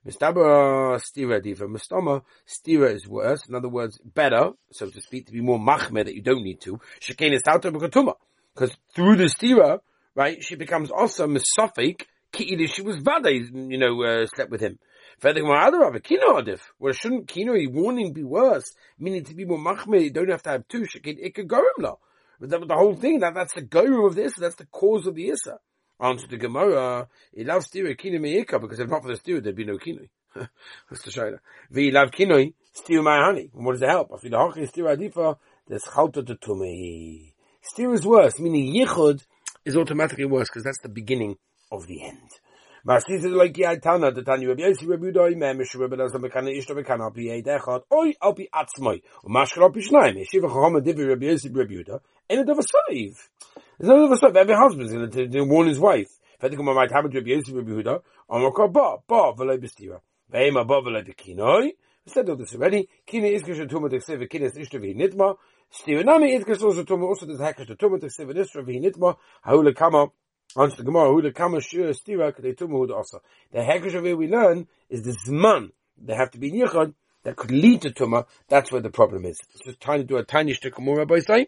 Mistaba 0.05 0.99
stira 0.99 1.41
diva. 1.41 1.67
Mistama 1.67 2.21
stira 2.47 2.93
is 2.93 3.07
worse. 3.07 3.47
In 3.49 3.55
other 3.55 3.69
words, 3.69 3.97
better, 3.99 4.51
so 4.71 4.89
to 4.89 5.01
speak, 5.01 5.25
to 5.25 5.31
be 5.31 5.41
more 5.41 5.57
machmer 5.57 6.05
that 6.05 6.13
you 6.13 6.21
don't 6.21 6.43
need 6.43 6.61
to. 6.61 6.79
Shekin 7.01 7.33
is 7.33 7.41
tauta. 7.41 7.71
Because 8.53 8.77
through 8.93 9.15
the 9.15 9.23
stira, 9.23 9.79
right, 10.13 10.43
she 10.43 10.55
becomes 10.55 10.91
also 10.91 11.27
misophic. 11.27 12.05
Ki'idish, 12.31 12.73
she 12.73 12.81
was 12.81 12.97
vada, 12.97 13.31
you 13.31 13.77
know, 13.77 14.03
uh, 14.03 14.27
slept 14.27 14.51
with 14.51 14.61
him. 14.61 14.77
Well, 15.23 15.33
shouldn't 16.93 17.27
kino 17.27 17.55
a 17.55 17.67
warning 17.67 18.13
be 18.13 18.23
worse? 18.23 18.65
Meaning 18.99 19.23
to 19.23 19.33
be 19.33 19.45
more 19.45 19.57
machmer, 19.57 20.03
you 20.03 20.11
don't 20.11 20.29
have 20.29 20.43
to 20.43 20.49
have 20.49 20.67
two. 20.67 20.85
Shekin, 20.85 21.17
it 21.19 21.33
could 21.33 21.47
go 21.47 21.57
him 21.57 21.63
la. 21.79 21.95
But 22.39 22.49
the, 22.49 22.59
the, 22.59 22.75
whole 22.75 22.95
thing, 22.95 23.19
that, 23.19 23.33
that's 23.33 23.53
the 23.53 23.61
goyim 23.61 24.03
of 24.03 24.13
this, 24.15 24.35
that's 24.35 24.55
the 24.55 24.65
cause 24.65 25.07
of 25.07 25.15
the 25.15 25.29
Issa. 25.29 25.57
Answer 25.99 26.27
the 26.27 26.37
Gemara, 26.37 27.07
he 27.33 27.43
loves 27.43 27.69
stira 27.69 27.97
kino 27.97 28.19
me'ika, 28.19 28.59
because 28.59 28.79
if 28.79 28.89
not 28.89 29.01
for 29.01 29.07
the 29.07 29.19
stira, 29.19 29.41
there'd 29.41 29.55
be 29.55 29.63
no 29.63 29.77
kino. 29.77 30.01
That's 30.35 31.03
the 31.03 31.11
shayla. 31.11 31.39
Vi 31.71 31.91
love 31.91 32.11
kinoi, 32.11 32.53
steer 32.73 33.01
my 33.01 33.23
honey. 33.23 33.49
And 33.53 33.65
what 33.65 33.73
does 33.73 33.81
it 33.81 33.89
help? 33.89 34.11
After 34.13 34.29
the 34.29 34.35
hochi 34.35 34.67
steer 34.67 34.85
adifa, 34.85 35.37
there's 35.67 35.83
chalta 35.83 36.25
to 36.25 36.35
tumei. 36.35 37.33
Steer 37.61 37.93
is 37.93 38.05
worse, 38.05 38.39
meaning 38.39 38.73
yichud 38.73 39.25
is 39.63 39.77
automatically 39.77 40.25
worse, 40.25 40.49
because 40.49 40.63
that's 40.63 40.81
the 40.81 40.89
beginning 40.89 41.37
of 41.71 41.87
the 41.87 42.03
end. 42.03 42.29
Masis 42.87 43.25
is 43.25 43.25
like 43.25 43.57
Yai 43.57 43.77
Tana, 43.77 44.11
the 44.11 44.21
Tanya 44.21 44.49
Rabbi 44.49 44.61
Yossi 44.61 44.87
Rabbi 44.87 45.05
Udoi, 45.05 45.35
Memish 45.35 45.75
Rabbi 45.75 45.95
Lazar 45.95 46.19
Mekana 46.19 46.55
Ishto 46.55 46.79
Mekana 46.79 47.11
Alpi 47.11 47.23
Yei 47.23 47.41
Dechot, 47.41 47.81
Oi 47.91 48.13
Alpi 48.21 48.47
Atzmoi, 48.53 49.01
Umashkar 49.23 49.67
Alpi 49.67 49.77
Shnayim, 49.77 50.23
Yeshiva 50.23 50.47
Chachama 50.47 50.83
Divi 50.83 51.03
Rabbi 51.03 51.25
Yossi 51.25 51.49
Rabbi 51.51 51.73
Uda, 51.73 51.99
and 52.29 52.41
a 52.41 52.43
Devasaiv. 52.43 53.15
There's 53.79 53.89
no 53.89 54.07
Devasaiv, 54.07 54.35
every 54.35 54.53
husband's 54.53 54.93
going 54.93 55.31
to, 55.31 55.41
warn 55.45 55.67
his 55.67 55.79
wife. 55.79 56.11
Fedikum 56.39 56.75
might 56.75 56.91
have 56.91 57.05
Rabbi 57.05 57.27
Yossi 57.27 57.55
Rabbi 57.55 57.71
Uda, 57.71 58.01
Amakar 58.29 58.71
Ba, 58.71 58.97
Ba, 59.07 59.33
V'lei 59.33 59.57
Bestira. 59.57 60.01
Ve'ema 60.31 60.67
Ba 60.67 60.83
V'lei 60.83 61.03
Bekinoi, 61.09 61.63
we 61.63 61.73
said 62.05 62.29
all 62.29 62.35
this 62.35 62.53
already, 62.53 62.87
Kina 63.07 63.29
Iskish 63.29 63.67
Tuma 63.67 63.89
Teksiv, 63.89 64.29
Kina 64.29 64.45
Ishto 64.51 64.79
V'hinitma, 64.79 65.37
Stivanami 65.73 66.39
Iskish 66.39 66.61
also 66.61 66.83
Tuma, 66.83 67.05
also 67.05 67.25
there's 67.25 67.39
Hekish 67.39 67.75
Tuma 67.77 67.99
Teksiv, 67.99 68.31
Ishto 68.31 68.63
V'hinitma, 68.63 69.15
Haula 69.43 69.75
Kama, 69.75 70.09
Answer 70.57 70.77
the 70.77 70.83
Gemara, 70.83 71.11
who 71.11 71.21
the 71.21 71.31
kama 71.31 71.59
shir 71.59 71.91
stira 71.91 72.31
kadetumu 72.33 72.89
also. 72.89 73.21
The 73.51 73.59
hekesh 73.59 73.95
of 73.95 74.17
we 74.17 74.27
learn 74.27 74.67
is 74.89 75.01
the 75.03 75.11
zman. 75.27 75.71
They 75.97 76.15
have 76.15 76.31
to 76.31 76.37
be 76.37 76.51
yichad 76.51 76.93
that 77.23 77.35
could 77.35 77.51
lead 77.51 77.81
to 77.81 77.89
tuma. 77.89 78.25
That's 78.47 78.71
where 78.71 78.81
the 78.81 78.89
problem 78.89 79.25
is. 79.25 79.37
It's 79.53 79.65
just 79.65 79.81
trying 79.81 79.99
to 79.99 80.05
do 80.05 80.15
a 80.17 80.23
tiny 80.23 80.53
shtick 80.53 80.79
more 80.79 80.97
Rabbi 80.97 81.19
say. 81.19 81.47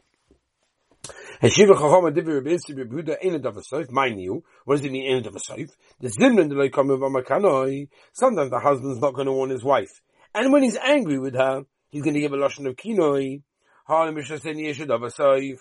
Heshiva 1.41 1.75
chachama 1.75 2.13
divi 2.13 2.33
Rabbi 2.33 2.49
Yissi 2.49 2.77
Rabbi 2.77 2.95
Huda 2.95 3.15
ain't 3.21 3.45
of 3.45 3.55
a 3.55 3.61
soif. 3.61 3.89
Mind 3.91 4.19
you, 4.19 4.43
what 4.65 4.77
does 4.77 4.85
it 4.85 4.91
mean 4.91 5.05
ain't 5.05 5.27
of 5.27 5.35
a 5.35 5.39
soif? 5.39 5.69
The 6.01 6.09
zimnan 6.09 6.49
delay 6.49 6.69
come 6.69 6.89
of 6.89 6.99
amakanoi. 6.99 7.87
Sometimes 8.11 8.49
the 8.49 8.59
husband's 8.59 8.99
not 8.99 9.13
going 9.13 9.27
to 9.27 9.31
warn 9.31 9.51
his 9.51 9.63
wife, 9.63 10.01
and 10.33 10.51
when 10.51 10.63
he's 10.63 10.77
angry 10.77 11.19
with 11.19 11.35
her, 11.35 11.63
he's 11.89 12.01
going 12.01 12.15
to 12.15 12.19
give 12.19 12.33
a 12.33 12.37
lashon 12.37 12.67
of 12.67 12.75
kinoi. 12.75 13.43
Halim 13.87 14.15
mishaseni 14.15 14.67
yeshud 14.67 14.89
of 14.89 15.03
a 15.03 15.07
soif. 15.07 15.59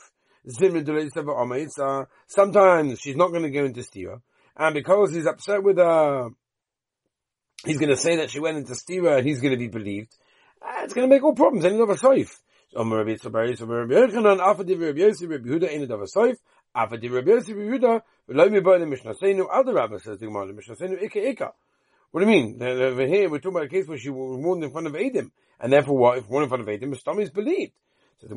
Sometimes 2.29 3.01
she's 3.01 3.17
not 3.17 3.31
going 3.31 3.43
to 3.43 3.51
go 3.51 3.65
into 3.65 3.81
stira, 3.81 4.21
and 4.57 4.75
because 4.75 5.13
he's 5.13 5.27
upset 5.27 5.63
with 5.63 5.79
her, 5.79 6.29
he's 7.65 7.79
going 7.79 7.89
to 7.89 7.97
say 7.97 8.17
that 8.17 8.31
she 8.31 8.39
went 8.39 8.57
into 8.57 8.75
stira, 8.75 9.19
and 9.19 9.27
he's 9.27 9.41
going 9.41 9.53
to 9.53 9.59
be 9.59 9.69
believed. 9.69 10.15
Ah, 10.63 10.85
it's 10.85 10.95
going 10.95 11.09
to 11.09 11.15
make 11.15 11.25
all 11.25 11.35
problems. 11.35 11.65
Any 11.65 11.81
of 11.81 11.91
a 11.91 11.95
soif. 11.95 12.31
What 12.75 12.85
do 22.21 22.21
you 22.21 22.27
mean? 22.27 22.63
Over 22.63 23.07
here, 23.07 23.31
we're 23.31 23.39
talking 23.39 23.57
about 23.57 23.65
a 23.65 23.69
case 23.69 23.89
where 23.89 23.99
she 23.99 24.11
was 24.11 24.39
warned 24.39 24.65
in 24.65 24.71
front 24.71 24.87
of 24.87 24.95
Adam, 24.95 25.33
and 25.59 25.73
therefore 25.73 25.97
what? 25.97 26.19
If 26.19 26.29
one 26.29 26.43
in 26.43 26.49
front 26.49 26.63
of 26.63 26.69
Adam, 26.69 26.93
is 26.93 27.31
believed. 27.31 27.73
So 28.21 28.27
the 28.29 28.35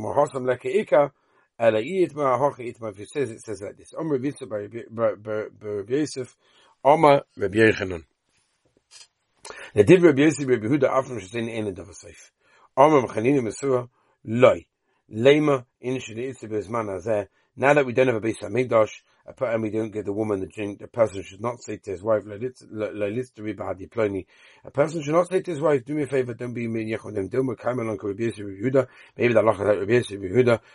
It 1.61 3.09
says 3.09 3.31
it 3.31 3.41
says 3.41 3.61
like 3.61 3.75
this. 3.75 3.93
Omer 3.97 4.17
Ravitza 4.17 4.47
by 4.47 5.93
Yosef. 5.93 6.35
Omer 6.85 7.23
Rabbi 7.35 7.57
Yechanan. 7.57 8.05
Now 9.75 9.83
did 9.83 10.01
Rabbi 10.01 10.21
Yosef 10.21 10.47
Rabbi 10.47 10.67
Huda 10.67 10.89
Afram 10.89 11.19
Shasin 11.19 11.49
Ein 11.53 11.75
Davar 11.75 11.93
Seif. 11.93 12.31
Omer 12.77 13.05
Mechanini 13.05 13.41
Mesura 13.41 13.89
Loi. 14.23 14.65
Lema 15.11 15.65
in 15.81 15.95
Shadi 15.97 16.33
Azeh. 16.33 17.27
Now 17.57 17.73
that 17.73 17.85
we 17.85 17.91
don't 17.91 18.07
have 18.07 18.15
a 18.15 18.21
base 18.21 18.39
Hamikdash, 18.41 18.91
and 19.41 19.61
we 19.61 19.69
don't 19.69 19.91
give 19.91 20.05
the 20.05 20.13
woman 20.13 20.39
the 20.39 20.47
drink, 20.47 20.79
the 20.79 20.87
person 20.87 21.21
should 21.23 21.41
not 21.41 21.61
say 21.61 21.77
to 21.77 21.91
his 21.91 22.01
wife, 22.01 22.23
a 22.25 22.39
person 24.71 25.03
should 25.03 25.13
not 25.13 25.29
say 25.29 25.41
to 25.41 25.51
his 25.51 25.61
wife, 25.61 25.85
do 25.85 25.93
me 25.93 26.03
a 26.03 26.07
favor, 26.07 26.33
don't 26.33 26.53
be 26.53 26.67
me 26.67 26.91
yechodim, 26.91 27.29
do 27.29 27.43
me 27.43 27.53
kaimel 27.55 27.89
on 27.91 27.97
maybe 29.17 29.33
the 29.33 29.41
lacha 29.41 29.59
that 29.59 29.79
Rabbi 29.79 29.99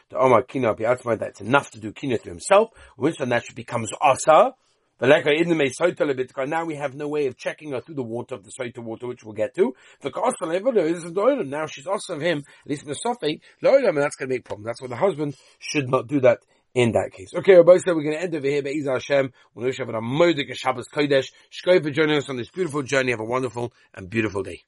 the 0.09 0.17
Omar 0.17 0.43
Kina 0.45 0.75
Biatzma, 0.75 1.19
that's 1.19 1.40
enough 1.40 1.71
to 1.73 1.81
do 1.81 1.93
Kina 1.93 2.19
to 2.19 2.29
himself, 2.29 2.71
which 2.97 3.17
then 3.19 3.31
that 3.31 3.43
becomes 3.55 3.90
Asa, 4.01 4.55
Now 5.01 6.64
we 6.64 6.77
have 6.77 6.95
no 6.95 7.09
way 7.09 7.27
of 7.27 7.37
checking 7.37 7.73
her 7.73 7.81
through 7.81 7.97
the 7.97 8.03
water 8.05 8.37
of 8.37 8.45
the 8.45 8.53
Soita 8.53 8.79
water, 8.79 9.09
which 9.09 9.25
we'll 9.25 9.35
get 9.35 9.55
to. 9.57 9.75
Now 10.05 11.67
she's 11.67 11.87
also 11.88 12.14
of 12.14 12.21
him, 12.21 12.45
at 12.64 12.71
least 12.71 12.87
Mesofe, 12.87 13.40
and 13.62 13.97
that's 13.99 14.17
going 14.17 14.29
to 14.29 14.35
make 14.35 14.45
problems. 14.45 14.67
That's 14.67 14.81
why 14.81 14.88
the 14.88 14.97
husband 14.97 15.35
should 15.59 15.88
not 15.88 16.07
do 16.07 16.21
that 16.21 16.38
in 16.74 16.92
that 16.92 17.12
case. 17.12 17.32
Okay, 17.34 17.54
Rabbi 17.54 17.78
said 17.78 17.94
we're 17.94 18.02
going 18.02 18.16
to 18.16 18.22
end 18.22 18.34
over 18.34 18.46
here. 18.46 18.62
Be'ez 18.62 18.87
Hashem. 18.87 19.32
We'll 19.54 19.72
have 19.72 19.88
a 19.88 19.92
Moedik 20.00 20.54
Shabbos 20.54 20.88
Kodesh. 20.88 21.30
Shkoy 21.52 21.82
for 21.82 21.90
joining 21.90 22.16
us 22.16 22.28
on 22.28 22.37
this 22.37 22.50
beautiful 22.50 22.82
journey. 22.82 23.12
Have 23.12 23.20
a 23.20 23.24
wonderful 23.24 23.72
and 23.94 24.10
beautiful 24.10 24.42
day. 24.42 24.64